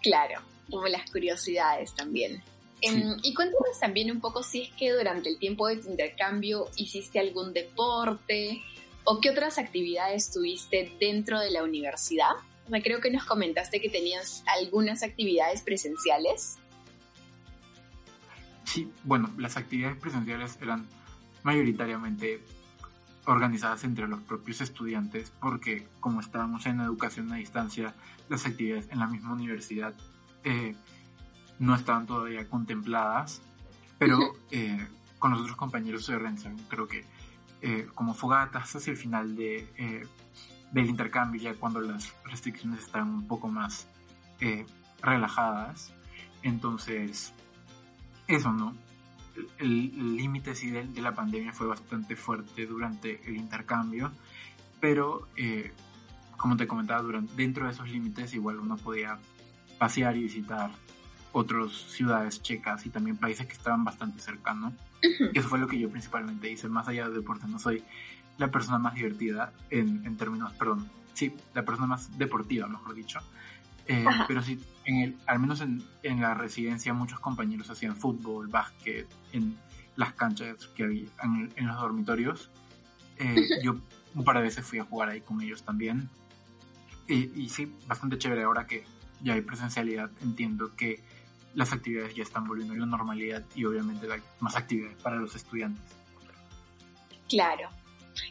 Claro, 0.03 0.41
como 0.71 0.87
las 0.87 1.11
curiosidades 1.11 1.95
también. 1.95 2.43
Em, 2.83 3.17
y 3.23 3.33
cuéntanos 3.33 3.81
también 3.81 4.11
un 4.11 4.21
poco 4.21 4.43
si 4.43 4.65
es 4.65 4.71
que 4.75 4.93
durante 4.93 5.31
el 5.31 5.39
tiempo 5.39 5.67
de 5.67 5.77
tu 5.79 5.89
intercambio 5.89 6.69
hiciste 6.77 7.19
algún 7.19 7.55
deporte 7.55 8.63
o 9.07 9.21
qué 9.21 9.31
otras 9.31 9.57
actividades 9.57 10.31
tuviste 10.31 10.95
dentro 11.01 11.39
de 11.39 11.51
la 11.51 11.63
universidad. 11.63 12.33
me 12.69 12.83
creo 12.83 13.01
que 13.01 13.11
nos 13.11 13.25
comentaste 13.25 13.81
que 13.81 13.89
tenías 13.89 14.43
algunas 14.47 15.05
actividades 15.05 15.63
presenciales. 15.63 16.59
Sí, 18.65 18.91
bueno, 19.05 19.31
las 19.39 19.57
actividades 19.57 19.97
presenciales 19.97 20.59
eran 20.61 20.87
mayoritariamente 21.45 22.43
organizadas 23.27 23.85
entre 23.85 24.09
los 24.09 24.21
propios 24.23 24.61
estudiantes 24.61 25.33
porque 25.41 25.87
como 26.01 26.21
estábamos 26.21 26.67
en 26.67 26.81
educación 26.81 27.33
a 27.33 27.37
distancia, 27.37 27.95
las 28.29 28.45
actividades 28.45 28.89
en 28.91 28.99
la 28.99 29.07
misma 29.07 29.33
universidad 29.33 29.95
eh, 30.43 30.75
no 31.61 31.77
estaban 31.77 32.07
todavía 32.07 32.49
contempladas, 32.49 33.41
pero 33.99 34.19
eh, 34.51 34.85
con 35.21 35.31
los 35.31 35.41
otros 35.41 35.57
compañeros 35.57 36.05
se 36.05 36.15
organizaron, 36.15 36.59
creo 36.69 36.89
que 36.89 37.05
eh, 37.67 37.89
como 37.95 38.15
fogatas 38.15 38.77
hacia 38.77 38.93
el 38.93 38.97
final 38.97 39.35
de, 39.35 40.07
del 40.73 40.87
intercambio, 40.87 41.41
ya 41.41 41.55
cuando 41.55 41.81
las 41.81 42.15
restricciones 42.25 42.81
estaban 42.81 43.11
un 43.11 43.27
poco 43.27 43.49
más 43.49 43.89
relajadas. 45.03 45.93
Entonces, 46.43 47.33
eso, 48.29 48.53
¿no? 48.53 48.75
El 49.59 50.17
límite 50.17 50.55
sí 50.55 50.71
de, 50.71 51.01
la 51.01 51.15
pandemia 51.15 51.53
fue 51.53 51.67
bastante 51.67 52.17
fuerte 52.17 52.67
durante 52.67 53.21
el 53.29 53.37
intercambio, 53.37 54.11
pero 54.81 55.29
eh, 55.37 55.73
como 56.37 56.57
te 56.57 56.67
comentaba, 56.67 57.03
durante, 57.03 57.35
dentro 57.35 57.67
de 57.67 57.73
esos 57.73 57.89
límites 57.89 58.35
igual 58.35 58.59
uno 58.59 58.77
podía 58.77 59.19
pasear 59.79 60.17
y 60.17 60.23
visitar 60.23 60.71
otras 61.33 61.73
ciudades 61.73 62.43
checas 62.43 62.87
y 62.87 62.91
también 62.91 63.19
países 63.19 63.47
que 63.47 63.53
estaban 63.53 63.85
bastante 63.85 64.21
cercanos. 64.21 64.73
Eso 65.35 65.49
fue 65.49 65.59
lo 65.59 65.67
que 65.67 65.79
yo 65.79 65.91
principalmente 65.91 66.51
hice, 66.51 66.69
más 66.69 66.89
allá 66.89 67.09
de 67.09 67.17
deporte, 67.17 67.47
no 67.49 67.59
soy 67.59 67.85
la 68.39 68.51
persona 68.51 68.79
más 68.79 68.95
divertida 68.95 69.53
en, 69.71 70.05
en 70.05 70.17
términos, 70.17 70.53
perdón, 70.55 70.89
sí, 71.15 71.35
la 71.55 71.65
persona 71.65 71.87
más 71.87 72.19
deportiva, 72.19 72.67
mejor 72.67 72.95
dicho, 72.95 73.21
eh, 73.89 74.05
pero 74.27 74.43
sí, 74.43 74.61
en 74.85 74.97
el, 74.97 75.17
al 75.27 75.39
menos 75.39 75.61
en, 75.61 75.83
en, 76.03 76.21
la 76.21 76.35
residencia 76.35 76.93
muchos 76.93 77.21
compañeros 77.21 77.71
hacían 77.71 77.97
fútbol, 77.97 78.49
básquet, 78.49 79.07
en 79.33 79.57
las 79.95 80.13
canchas 80.15 80.67
que 80.75 80.85
había 80.85 81.09
en, 81.23 81.67
los 81.67 81.77
dormitorios. 81.77 82.51
Eh, 83.19 83.49
yo 83.63 83.77
un 84.15 84.25
par 84.25 84.37
de 84.37 84.43
veces 84.43 84.65
fui 84.65 84.79
a 84.79 84.85
jugar 84.85 85.09
ahí 85.11 85.21
con 85.21 85.41
ellos 85.41 85.63
también. 85.63 86.09
Y, 87.07 87.31
y, 87.41 87.49
sí, 87.49 87.73
bastante 87.87 88.19
chévere 88.19 88.43
ahora 88.43 88.67
que 88.67 88.85
ya 89.23 89.35
hay 89.35 89.43
presencialidad. 89.43 90.11
Entiendo 90.21 90.75
que 90.75 91.03
las 91.57 91.73
actividades 91.73 92.15
ya 92.15 92.23
están 92.23 92.47
volviendo 92.47 92.75
a 92.75 92.77
la 92.77 92.87
normalidad 92.87 93.43
y 93.55 93.65
obviamente 93.65 94.07
hay 94.13 94.21
más 94.41 94.55
actividades 94.57 94.97
para 95.03 95.17
los 95.17 95.35
estudiantes. 95.35 95.83
Claro, 97.29 97.71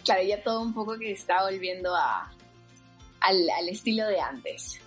claro, 0.05 0.23
ya 0.23 0.41
todo 0.41 0.61
un 0.61 0.73
poco 0.73 0.97
que 0.97 1.11
está 1.11 1.43
volviendo 1.43 1.93
a, 1.95 2.31
al, 3.19 3.49
al 3.49 3.67
estilo 3.67 4.07
de 4.07 4.21
antes. 4.21 4.79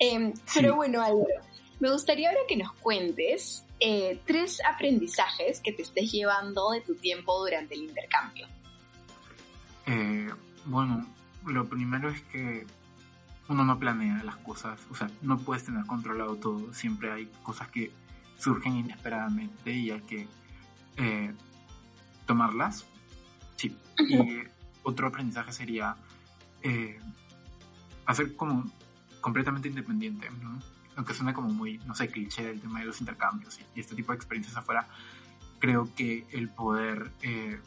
Em, 0.00 0.34
pero 0.52 0.74
bueno, 0.74 1.00
Álvaro, 1.00 1.40
me 1.78 1.90
gustaría 1.90 2.30
ahora 2.30 2.40
que 2.48 2.56
nos 2.56 2.72
cuentes 2.74 3.64
eh, 3.78 4.20
tres 4.26 4.58
aprendizajes 4.68 5.60
que 5.60 5.72
te 5.72 5.82
estés 5.82 6.10
llevando 6.10 6.72
de 6.72 6.80
tu 6.80 6.96
tiempo 6.96 7.38
durante 7.38 7.74
el 7.74 7.82
intercambio. 7.84 8.48
Eh, 9.86 10.30
bueno, 10.64 11.06
lo 11.46 11.68
primero 11.68 12.08
es 12.08 12.20
que 12.22 12.66
uno 13.48 13.64
no 13.64 13.78
planea 13.78 14.22
las 14.24 14.36
cosas, 14.36 14.80
o 14.90 14.94
sea, 14.94 15.08
no 15.22 15.38
puedes 15.38 15.64
tener 15.64 15.84
controlado 15.86 16.36
todo, 16.36 16.72
siempre 16.72 17.12
hay 17.12 17.26
cosas 17.42 17.68
que 17.68 17.92
surgen 18.38 18.76
inesperadamente 18.76 19.72
y 19.72 19.90
hay 19.90 20.00
que 20.00 20.26
eh, 20.96 21.34
tomarlas 22.26 22.86
Sí, 23.56 23.76
y 23.98 24.42
otro 24.82 25.06
aprendizaje 25.08 25.52
sería 25.52 25.96
eh, 26.62 26.98
hacer 28.06 28.36
como 28.36 28.70
completamente 29.20 29.68
independiente, 29.68 30.28
aunque 30.96 31.14
suene 31.14 31.32
como 31.32 31.48
muy, 31.48 31.78
no 31.78 31.94
sé, 31.94 32.08
cliché 32.08 32.50
el 32.50 32.60
tema 32.60 32.80
de 32.80 32.86
los 32.86 33.00
intercambios 33.00 33.58
y, 33.74 33.80
este 33.80 33.94
tipo 33.94 34.12
de 34.12 34.16
experiencias 34.16 34.56
afuera, 34.56 34.86
creo 35.58 35.88
que 35.94 36.26
el 36.32 36.48
poder 36.50 37.12
eh, 37.22 37.58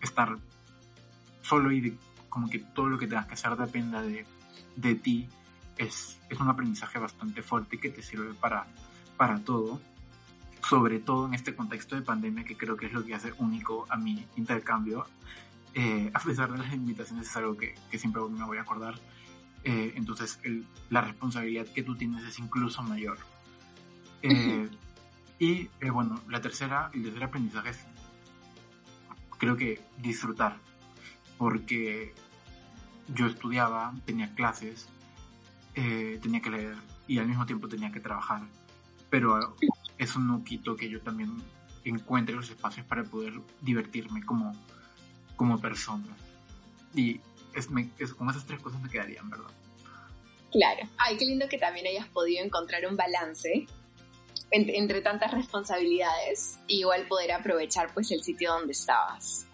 estar 0.00 0.36
solo 1.42 1.72
y 1.72 1.80
de, 1.80 1.98
como 2.28 2.50
que 2.50 2.58
todo 2.58 2.88
lo 2.88 2.98
que 2.98 3.06
tengas 3.06 3.26
que 3.26 3.34
hacer 3.34 3.56
dependa 3.56 4.02
de, 4.02 4.26
de 4.76 4.94
ti 4.94 5.28
es, 5.76 6.18
es 6.28 6.40
un 6.40 6.48
aprendizaje 6.48 6.98
bastante 6.98 7.42
fuerte 7.42 7.78
que 7.78 7.90
te 7.90 8.02
sirve 8.02 8.34
para, 8.34 8.66
para 9.16 9.38
todo 9.40 9.80
sobre 10.68 10.98
todo 10.98 11.26
en 11.26 11.34
este 11.34 11.54
contexto 11.54 11.96
de 11.96 12.02
pandemia 12.02 12.44
que 12.44 12.56
creo 12.56 12.76
que 12.76 12.86
es 12.86 12.92
lo 12.92 13.04
que 13.04 13.14
hace 13.14 13.32
único 13.38 13.86
a 13.88 13.96
mi 13.96 14.26
intercambio. 14.36 15.06
Eh, 15.74 16.10
a 16.12 16.18
pesar 16.20 16.50
de 16.52 16.58
las 16.58 16.70
limitaciones 16.70 17.28
es 17.28 17.36
algo 17.36 17.56
que, 17.56 17.74
que 17.90 17.98
siempre 17.98 18.22
me 18.22 18.44
voy 18.44 18.58
a 18.58 18.62
acordar. 18.62 18.94
Eh, 19.64 19.92
entonces 19.96 20.40
la 20.88 21.00
responsabilidad 21.02 21.66
que 21.66 21.82
tú 21.82 21.96
tienes 21.96 22.24
es 22.24 22.38
incluso 22.38 22.82
mayor. 22.82 23.18
Eh, 24.22 24.68
y 25.38 25.68
bueno, 25.90 26.20
la 26.28 26.40
tercera, 26.40 26.90
el 26.92 27.04
tercer 27.04 27.24
aprendizaje 27.24 27.70
es 27.70 27.78
creo 29.38 29.56
que 29.56 29.80
disfrutar, 29.96 30.58
porque 31.38 32.14
yo 33.14 33.26
estudiaba, 33.26 33.94
tenía 34.04 34.34
clases, 34.34 34.88
tenía 35.74 36.40
que 36.40 36.50
leer 36.50 36.76
y 37.06 37.18
al 37.18 37.26
mismo 37.26 37.46
tiempo 37.46 37.68
tenía 37.68 37.90
que 37.90 38.00
trabajar, 38.00 38.42
pero 39.08 39.56
eso 39.98 40.18
no 40.18 40.44
quito 40.44 40.76
que 40.76 40.88
yo 40.88 41.00
también 41.00 41.42
encuentre 41.84 42.34
los 42.34 42.50
espacios 42.50 42.86
para 42.86 43.04
poder 43.04 43.34
divertirme 43.60 44.22
como, 44.24 44.54
como 45.36 45.60
persona. 45.60 46.16
Y 46.94 47.20
es, 47.54 47.66
con 47.66 48.30
esas 48.30 48.46
tres 48.46 48.60
cosas 48.60 48.80
me 48.80 48.88
quedarían, 48.88 49.28
¿verdad? 49.30 49.50
Claro. 50.52 50.88
Ay, 50.98 51.16
qué 51.16 51.26
lindo 51.26 51.48
que 51.48 51.58
también 51.58 51.86
hayas 51.86 52.08
podido 52.08 52.44
encontrar 52.44 52.86
un 52.86 52.96
balance 52.96 53.66
entre, 54.50 55.00
tantas 55.00 55.32
responsabilidades 55.32 56.58
y 56.66 56.80
igual 56.80 57.06
poder 57.06 57.32
aprovechar 57.32 57.92
pues 57.94 58.10
el 58.10 58.22
sitio 58.22 58.52
donde 58.52 58.72
estabas. 58.72 59.46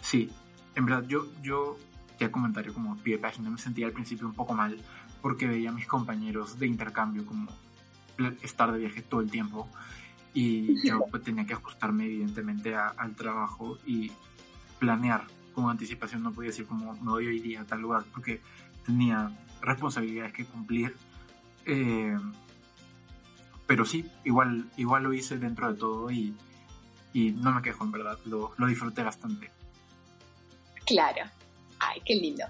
Sí, 0.00 0.30
en 0.74 0.86
verdad 0.86 1.04
yo, 1.08 1.26
yo 1.42 1.76
ya 2.20 2.30
comentario 2.30 2.74
como 2.74 2.96
pie 2.98 3.16
de 3.16 3.22
página 3.22 3.48
me 3.50 3.58
sentía 3.58 3.86
al 3.86 3.92
principio 3.92 4.26
un 4.26 4.34
poco 4.34 4.52
mal 4.54 4.76
porque 5.22 5.46
veía 5.46 5.70
a 5.70 5.72
mis 5.72 5.86
compañeros 5.86 6.58
de 6.58 6.66
intercambio 6.66 7.24
como 7.24 7.50
estar 8.42 8.70
de 8.70 8.78
viaje 8.78 9.00
todo 9.00 9.22
el 9.22 9.30
tiempo 9.30 9.68
y 10.34 10.86
yo 10.86 11.00
pues, 11.10 11.22
tenía 11.22 11.46
que 11.46 11.54
ajustarme 11.54 12.04
evidentemente 12.04 12.76
al 12.76 13.16
trabajo 13.16 13.78
y 13.86 14.12
planear 14.78 15.26
con 15.54 15.68
anticipación, 15.70 16.22
no 16.22 16.32
podía 16.32 16.50
decir 16.50 16.66
como 16.66 16.92
me 16.94 17.10
voy 17.10 17.26
hoy 17.26 17.40
día 17.40 17.62
a 17.62 17.64
tal 17.64 17.80
lugar 17.80 18.04
porque 18.12 18.40
tenía 18.84 19.30
responsabilidades 19.62 20.32
que 20.32 20.44
cumplir. 20.44 20.96
Eh, 21.66 22.16
pero 23.66 23.84
sí, 23.84 24.08
igual, 24.24 24.70
igual 24.76 25.04
lo 25.04 25.12
hice 25.12 25.38
dentro 25.38 25.72
de 25.72 25.78
todo 25.78 26.10
y, 26.10 26.34
y 27.12 27.32
no 27.32 27.52
me 27.52 27.62
quejo 27.62 27.84
en 27.84 27.92
verdad, 27.92 28.18
lo, 28.26 28.52
lo 28.56 28.66
disfruté 28.66 29.02
bastante. 29.02 29.50
Claro, 30.86 31.22
ay, 31.80 32.00
qué 32.04 32.14
lindo. 32.14 32.44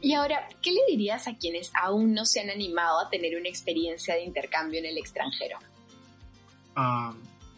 Y 0.00 0.14
ahora, 0.14 0.48
¿qué 0.62 0.72
le 0.72 0.80
dirías 0.88 1.28
a 1.28 1.36
quienes 1.36 1.70
aún 1.74 2.14
no 2.14 2.24
se 2.24 2.40
han 2.40 2.50
animado 2.50 3.00
a 3.00 3.10
tener 3.10 3.38
una 3.38 3.48
experiencia 3.48 4.14
de 4.14 4.24
intercambio 4.24 4.78
en 4.80 4.86
el 4.86 4.98
extranjero? 4.98 5.58
Ah, 6.74 7.12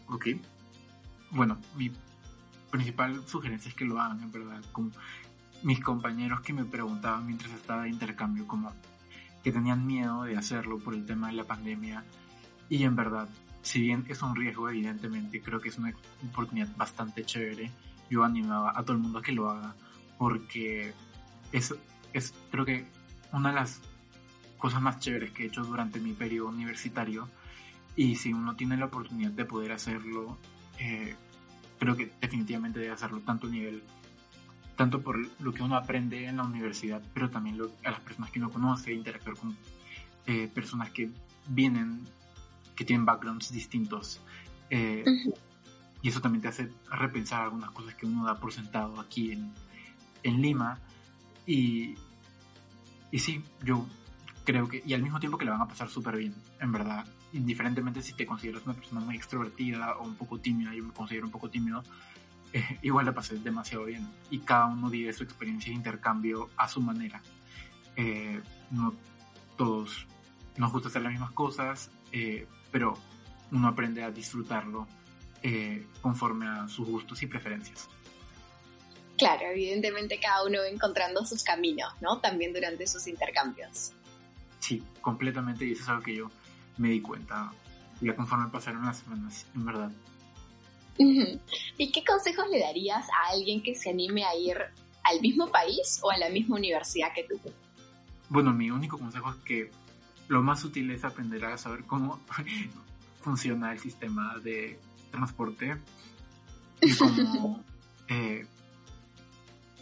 ok. 0.09 0.27
Bueno, 1.31 1.57
mi 1.75 1.91
principal 2.69 3.25
sugerencia 3.27 3.69
es 3.69 3.75
que 3.75 3.85
lo 3.85 3.99
hagan, 3.99 4.21
en 4.21 4.31
verdad. 4.31 4.61
Con 4.71 4.91
mis 5.63 5.79
compañeros 5.79 6.41
que 6.41 6.51
me 6.51 6.65
preguntaban 6.65 7.25
mientras 7.25 7.53
estaba 7.53 7.83
de 7.83 7.89
intercambio, 7.89 8.45
como 8.45 8.73
que 9.43 9.51
tenían 9.51 9.85
miedo 9.85 10.23
de 10.23 10.37
hacerlo 10.37 10.79
por 10.79 10.93
el 10.93 11.05
tema 11.05 11.27
de 11.27 11.33
la 11.33 11.45
pandemia. 11.45 12.03
Y 12.69 12.83
en 12.83 12.95
verdad, 12.95 13.29
si 13.61 13.81
bien 13.81 14.05
es 14.09 14.21
un 14.21 14.35
riesgo, 14.35 14.69
evidentemente, 14.69 15.41
creo 15.41 15.61
que 15.61 15.69
es 15.69 15.77
una 15.77 15.93
oportunidad 16.29 16.75
bastante 16.75 17.23
chévere. 17.23 17.71
Yo 18.09 18.23
animaba 18.23 18.73
a 18.75 18.83
todo 18.83 18.93
el 18.93 19.01
mundo 19.01 19.19
a 19.19 19.21
que 19.21 19.31
lo 19.31 19.49
haga, 19.49 19.75
porque 20.17 20.93
es 21.53 21.73
es 22.13 22.33
creo 22.51 22.65
que 22.65 22.85
una 23.31 23.49
de 23.49 23.55
las 23.55 23.81
cosas 24.57 24.81
más 24.81 24.99
chéveres 24.99 25.31
que 25.31 25.43
he 25.43 25.47
hecho 25.47 25.63
durante 25.63 25.99
mi 25.99 26.13
periodo 26.13 26.47
universitario. 26.47 27.27
Y 27.95 28.15
si 28.15 28.31
uno 28.31 28.55
tiene 28.55 28.77
la 28.77 28.85
oportunidad 28.85 29.31
de 29.31 29.45
poder 29.45 29.71
hacerlo, 29.71 30.37
eh, 30.79 31.15
creo 31.79 31.95
que 31.95 32.11
definitivamente 32.21 32.79
debe 32.79 32.93
hacerlo 32.93 33.19
tanto 33.19 33.47
a 33.47 33.49
nivel, 33.49 33.83
tanto 34.77 35.01
por 35.01 35.19
lo 35.41 35.53
que 35.53 35.61
uno 35.61 35.75
aprende 35.75 36.25
en 36.25 36.37
la 36.37 36.43
universidad, 36.43 37.01
pero 37.13 37.29
también 37.29 37.59
a 37.83 37.91
las 37.91 37.99
personas 37.99 38.31
que 38.31 38.39
uno 38.39 38.49
conoce, 38.49 38.93
interactuar 38.93 39.35
con 39.35 39.55
eh, 40.25 40.49
personas 40.53 40.91
que 40.91 41.11
vienen, 41.47 42.01
que 42.75 42.85
tienen 42.85 43.05
backgrounds 43.05 43.51
distintos. 43.51 44.21
Eh, 44.69 45.03
y 46.01 46.09
eso 46.09 46.21
también 46.21 46.41
te 46.41 46.47
hace 46.47 46.71
repensar 46.89 47.43
algunas 47.43 47.71
cosas 47.71 47.95
que 47.95 48.05
uno 48.05 48.25
da 48.25 48.39
por 48.39 48.53
sentado 48.53 48.99
aquí 48.99 49.33
en, 49.33 49.51
en 50.23 50.41
Lima 50.41 50.79
y, 51.45 51.95
y 53.11 53.19
sí, 53.19 53.43
yo 53.63 53.85
creo 54.43 54.67
que, 54.67 54.83
y 54.85 54.93
al 54.93 55.01
mismo 55.01 55.19
tiempo 55.19 55.37
que 55.37 55.45
le 55.45 55.51
van 55.51 55.61
a 55.61 55.67
pasar 55.67 55.89
súper 55.89 56.17
bien, 56.17 56.35
en 56.59 56.71
verdad, 56.71 57.05
indiferentemente 57.33 58.01
si 58.01 58.13
te 58.13 58.25
consideras 58.25 58.63
una 58.65 58.75
persona 58.75 59.01
muy 59.01 59.15
extrovertida 59.15 59.97
o 59.97 60.03
un 60.03 60.15
poco 60.15 60.39
tímida, 60.39 60.73
yo 60.73 60.83
me 60.83 60.93
considero 60.93 61.25
un 61.25 61.31
poco 61.31 61.49
tímido, 61.49 61.83
eh, 62.53 62.79
igual 62.83 63.05
la 63.05 63.13
pasé 63.13 63.37
demasiado 63.39 63.85
bien. 63.85 64.07
Y 64.29 64.39
cada 64.39 64.67
uno 64.67 64.89
vive 64.89 65.11
su 65.13 65.23
experiencia 65.23 65.71
de 65.71 65.75
intercambio 65.75 66.49
a 66.57 66.67
su 66.67 66.81
manera. 66.81 67.21
Eh, 67.95 68.41
no 68.71 68.93
todos 69.57 70.07
nos 70.57 70.71
gusta 70.71 70.89
hacer 70.89 71.01
las 71.01 71.11
mismas 71.11 71.31
cosas, 71.31 71.91
eh, 72.11 72.47
pero 72.71 72.93
uno 73.51 73.67
aprende 73.67 74.03
a 74.03 74.11
disfrutarlo 74.11 74.87
conforme 76.01 76.47
a 76.47 76.69
sus 76.69 76.87
gustos 76.87 77.21
y 77.21 77.27
preferencias. 77.27 77.89
Claro, 79.17 79.45
evidentemente 79.51 80.19
cada 80.19 80.45
uno 80.45 80.59
va 80.59 80.67
encontrando 80.67 81.25
sus 81.25 81.43
caminos, 81.43 81.93
¿no? 82.01 82.19
También 82.19 82.53
durante 82.53 82.87
sus 82.87 83.07
intercambios. 83.07 83.91
Sí, 84.59 84.81
completamente, 85.01 85.65
y 85.65 85.73
eso 85.73 85.83
es 85.83 85.89
algo 85.89 86.03
que 86.03 86.15
yo 86.15 86.31
me 86.77 86.89
di 86.89 87.01
cuenta 87.01 87.51
ya 88.01 88.15
conforme 88.15 88.49
pasaron 88.49 88.85
las 88.85 88.97
semanas, 88.99 89.45
en 89.55 89.65
verdad. 89.65 89.91
¿Y 90.97 91.91
qué 91.91 92.03
consejos 92.03 92.45
le 92.49 92.59
darías 92.59 93.07
a 93.09 93.31
alguien 93.31 93.63
que 93.63 93.75
se 93.75 93.89
anime 93.89 94.25
a 94.25 94.35
ir 94.35 94.57
al 95.03 95.21
mismo 95.21 95.49
país 95.49 95.99
o 96.03 96.11
a 96.11 96.17
la 96.17 96.29
misma 96.29 96.57
universidad 96.57 97.13
que 97.13 97.23
tú? 97.23 97.39
Bueno, 98.29 98.53
mi 98.53 98.69
único 98.69 98.97
consejo 98.97 99.31
es 99.31 99.37
que 99.37 99.71
lo 100.27 100.41
más 100.41 100.63
útil 100.63 100.91
es 100.91 101.03
aprender 101.03 101.45
a 101.45 101.57
saber 101.57 101.83
cómo 101.85 102.19
funciona 103.21 103.71
el 103.71 103.79
sistema 103.79 104.37
de 104.39 104.79
transporte 105.11 105.77
y 106.81 106.95
cómo 106.95 107.63
eh, 108.09 108.45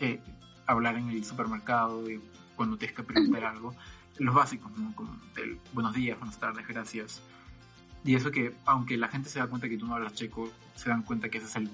eh, 0.01 0.19
hablar 0.65 0.95
en 0.95 1.09
el 1.09 1.23
supermercado 1.23 2.09
y 2.09 2.19
cuando 2.55 2.75
tienes 2.75 2.97
que 2.97 3.03
preguntar 3.03 3.45
algo, 3.45 3.75
los 4.17 4.33
básicos, 4.33 4.75
¿no? 4.75 4.95
Como 4.95 5.15
el 5.35 5.59
buenos 5.73 5.93
días, 5.93 6.17
buenas 6.17 6.39
tardes, 6.39 6.67
gracias. 6.67 7.21
Y 8.03 8.15
eso 8.15 8.31
que, 8.31 8.55
aunque 8.65 8.97
la 8.97 9.09
gente 9.09 9.29
se 9.29 9.37
da 9.37 9.45
cuenta 9.45 9.69
que 9.69 9.77
tú 9.77 9.85
no 9.85 9.93
hablas 9.93 10.15
checo, 10.15 10.49
se 10.75 10.89
dan 10.89 11.03
cuenta 11.03 11.29
que 11.29 11.37
ese 11.37 11.45
es 11.45 11.55
el 11.55 11.69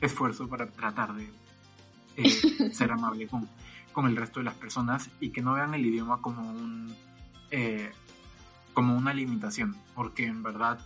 esfuerzo 0.00 0.48
para 0.48 0.70
tratar 0.70 1.14
de 1.14 1.28
eh, 2.16 2.70
ser 2.72 2.92
amable 2.92 3.26
con, 3.26 3.48
con 3.92 4.06
el 4.06 4.16
resto 4.16 4.38
de 4.38 4.44
las 4.44 4.54
personas 4.54 5.10
y 5.18 5.30
que 5.30 5.42
no 5.42 5.54
vean 5.54 5.74
el 5.74 5.84
idioma 5.84 6.20
como 6.20 6.48
un 6.48 6.94
eh, 7.50 7.90
como 8.72 8.96
una 8.96 9.12
limitación, 9.12 9.76
porque 9.96 10.26
en 10.26 10.44
verdad 10.44 10.78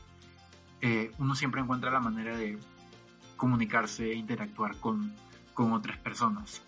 uno 1.19 1.35
siempre 1.35 1.61
encuentra 1.61 1.91
la 1.91 2.01
manera 2.01 2.37
de 2.37 2.59
comunicarse 3.37 4.13
e 4.13 4.15
interactuar 4.15 4.77
con, 4.77 5.13
con 5.53 5.73
otras 5.73 5.99
personas. 5.99 6.63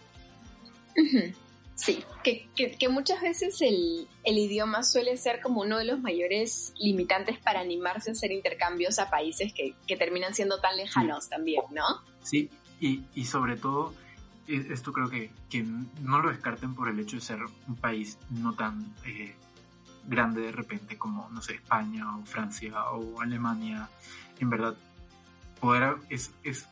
Sí, 1.81 2.05
que, 2.22 2.46
que, 2.55 2.88
muchas 2.90 3.22
veces 3.22 3.59
el, 3.62 4.07
el, 4.24 4.37
idioma 4.38 4.83
suele 4.83 5.16
ser 5.16 5.40
como 5.40 5.62
uno 5.62 5.79
de 5.79 5.87
los 5.87 5.98
mayores 5.98 6.74
limitantes 6.79 7.38
para 7.38 7.61
animarse 7.61 8.11
a 8.11 8.12
hacer 8.12 8.33
intercambios 8.33 8.98
a 8.98 9.09
países 9.09 9.55
que, 9.55 9.74
que 9.87 9.96
terminan 9.96 10.35
siendo 10.35 10.61
tan 10.61 10.76
lejanos 10.76 11.31
también, 11.31 11.62
¿no? 11.70 12.03
Sí, 12.22 12.50
y, 12.81 13.03
y, 13.14 13.24
sobre 13.24 13.57
todo, 13.57 13.94
e, 14.46 14.66
esto 14.70 14.92
creo 14.92 15.09
que, 15.09 15.31
que, 15.48 15.62
no 15.62 16.20
lo 16.20 16.29
descarten 16.29 16.74
por 16.74 16.90
el 16.90 17.00
hecho 17.00 17.16
de 17.16 17.22
ser 17.22 17.38
un 17.66 17.76
país 17.76 18.18
no 18.29 18.53
tan 18.53 18.94
eh, 19.07 19.35
grande 20.07 20.42
de 20.42 20.53
repente 20.53 20.98
como, 20.98 21.31
no 21.31 21.40
sé, 21.40 21.55
España 21.55 22.14
o 22.14 22.26
Francia 22.26 22.90
o 22.90 23.22
Alemania. 23.22 23.88
En 24.38 24.50
verdad, 24.50 24.76
poder 25.61 25.96
es, 26.11 26.31
es 26.42 26.66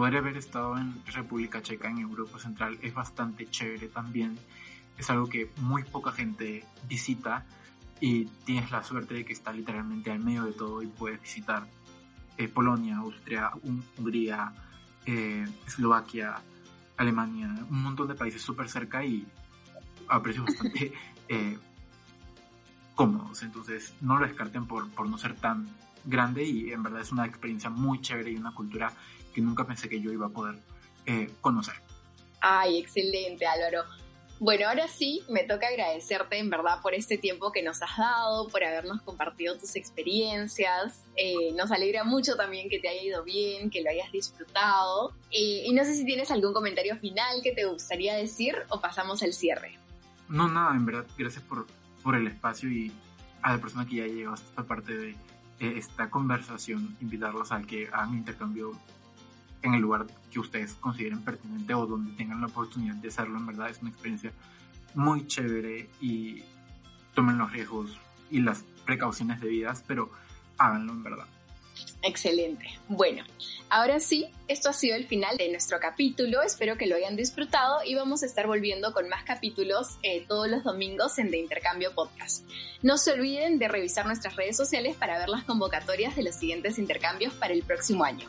poder 0.00 0.16
haber 0.16 0.38
estado 0.38 0.78
en 0.78 1.04
República 1.04 1.60
Checa, 1.60 1.90
en 1.90 1.98
Europa 1.98 2.38
Central, 2.38 2.78
es 2.80 2.94
bastante 2.94 3.50
chévere 3.50 3.88
también. 3.88 4.38
Es 4.96 5.10
algo 5.10 5.28
que 5.28 5.50
muy 5.58 5.84
poca 5.84 6.10
gente 6.10 6.64
visita 6.88 7.44
y 8.00 8.24
tienes 8.46 8.70
la 8.70 8.82
suerte 8.82 9.12
de 9.12 9.26
que 9.26 9.34
está 9.34 9.52
literalmente 9.52 10.10
al 10.10 10.20
medio 10.20 10.44
de 10.44 10.52
todo 10.52 10.82
y 10.82 10.86
puedes 10.86 11.20
visitar 11.20 11.66
eh, 12.38 12.48
Polonia, 12.48 12.96
Austria, 12.96 13.50
Hungría, 13.62 14.54
eh, 15.04 15.46
Eslovaquia, 15.66 16.34
Alemania, 16.96 17.54
un 17.68 17.82
montón 17.82 18.08
de 18.08 18.14
países 18.14 18.40
súper 18.40 18.70
cerca 18.70 19.04
y 19.04 19.26
a 20.08 20.22
precios 20.22 20.46
bastante 20.46 20.94
eh, 21.28 21.58
cómodos. 22.94 23.42
Entonces, 23.42 23.92
no 24.00 24.18
lo 24.18 24.26
descarten 24.26 24.64
por, 24.64 24.88
por 24.92 25.06
no 25.10 25.18
ser 25.18 25.34
tan 25.34 25.68
grande 26.06 26.42
y 26.42 26.72
en 26.72 26.82
verdad 26.82 27.02
es 27.02 27.12
una 27.12 27.26
experiencia 27.26 27.68
muy 27.68 28.00
chévere 28.00 28.30
y 28.30 28.36
una 28.36 28.52
cultura 28.52 28.94
que 29.32 29.40
nunca 29.40 29.66
pensé 29.66 29.88
que 29.88 30.00
yo 30.00 30.12
iba 30.12 30.26
a 30.26 30.30
poder 30.30 30.56
eh, 31.06 31.30
conocer. 31.40 31.74
Ay, 32.40 32.78
excelente 32.78 33.46
Álvaro. 33.46 33.84
Bueno, 34.40 34.68
ahora 34.68 34.88
sí, 34.88 35.22
me 35.28 35.44
toca 35.44 35.68
agradecerte 35.68 36.38
en 36.38 36.48
verdad 36.48 36.80
por 36.80 36.94
este 36.94 37.18
tiempo 37.18 37.52
que 37.52 37.62
nos 37.62 37.82
has 37.82 37.94
dado, 37.98 38.48
por 38.48 38.64
habernos 38.64 39.02
compartido 39.02 39.58
tus 39.58 39.76
experiencias. 39.76 41.04
Eh, 41.14 41.52
nos 41.54 41.70
alegra 41.70 42.04
mucho 42.04 42.36
también 42.36 42.70
que 42.70 42.78
te 42.78 42.88
haya 42.88 43.02
ido 43.02 43.22
bien, 43.22 43.68
que 43.68 43.82
lo 43.82 43.90
hayas 43.90 44.10
disfrutado. 44.10 45.12
Eh, 45.30 45.64
y 45.66 45.72
no 45.74 45.84
sé 45.84 45.94
si 45.94 46.06
tienes 46.06 46.30
algún 46.30 46.54
comentario 46.54 46.96
final 46.96 47.42
que 47.42 47.52
te 47.52 47.66
gustaría 47.66 48.14
decir 48.14 48.56
o 48.70 48.80
pasamos 48.80 49.22
al 49.22 49.34
cierre. 49.34 49.78
No, 50.30 50.48
nada, 50.48 50.74
en 50.74 50.86
verdad, 50.86 51.04
gracias 51.18 51.44
por, 51.44 51.66
por 52.02 52.14
el 52.14 52.26
espacio 52.26 52.70
y 52.70 52.90
a 53.42 53.52
la 53.52 53.60
persona 53.60 53.86
que 53.86 53.96
ya 53.96 54.06
llegó 54.06 54.32
hasta 54.32 54.48
esta 54.48 54.62
parte 54.62 54.96
de 54.96 55.16
esta 55.58 56.08
conversación, 56.08 56.96
invitarlos 57.02 57.52
a 57.52 57.60
que 57.60 57.88
hagan 57.88 58.14
intercambio 58.14 58.72
en 59.62 59.74
el 59.74 59.80
lugar 59.80 60.06
que 60.30 60.38
ustedes 60.38 60.74
consideren 60.74 61.22
pertinente 61.22 61.74
o 61.74 61.86
donde 61.86 62.12
tengan 62.16 62.40
la 62.40 62.46
oportunidad 62.46 62.94
de 62.96 63.08
hacerlo. 63.08 63.38
En 63.38 63.46
verdad 63.46 63.70
es 63.70 63.80
una 63.80 63.90
experiencia 63.90 64.32
muy 64.94 65.26
chévere 65.26 65.88
y 66.00 66.42
tomen 67.14 67.38
los 67.38 67.52
riesgos 67.52 67.98
y 68.30 68.40
las 68.40 68.64
precauciones 68.84 69.40
debidas, 69.40 69.84
pero 69.86 70.10
háganlo 70.58 70.92
en 70.92 71.02
verdad. 71.02 71.26
Excelente. 72.02 72.66
Bueno, 72.88 73.24
ahora 73.68 74.00
sí, 74.00 74.26
esto 74.48 74.70
ha 74.70 74.72
sido 74.72 74.96
el 74.96 75.06
final 75.06 75.36
de 75.36 75.50
nuestro 75.50 75.78
capítulo. 75.80 76.42
Espero 76.42 76.76
que 76.76 76.86
lo 76.86 76.96
hayan 76.96 77.16
disfrutado 77.16 77.80
y 77.84 77.94
vamos 77.94 78.22
a 78.22 78.26
estar 78.26 78.46
volviendo 78.46 78.92
con 78.92 79.08
más 79.08 79.24
capítulos 79.24 79.98
eh, 80.02 80.24
todos 80.26 80.48
los 80.48 80.64
domingos 80.64 81.18
en 81.18 81.30
De 81.30 81.38
Intercambio 81.38 81.94
Podcast. 81.94 82.46
No 82.82 82.96
se 82.96 83.12
olviden 83.12 83.58
de 83.58 83.68
revisar 83.68 84.06
nuestras 84.06 84.36
redes 84.36 84.56
sociales 84.56 84.96
para 84.96 85.18
ver 85.18 85.28
las 85.28 85.44
convocatorias 85.44 86.16
de 86.16 86.22
los 86.22 86.34
siguientes 86.34 86.78
intercambios 86.78 87.34
para 87.34 87.52
el 87.52 87.62
próximo 87.62 88.04
año. 88.04 88.28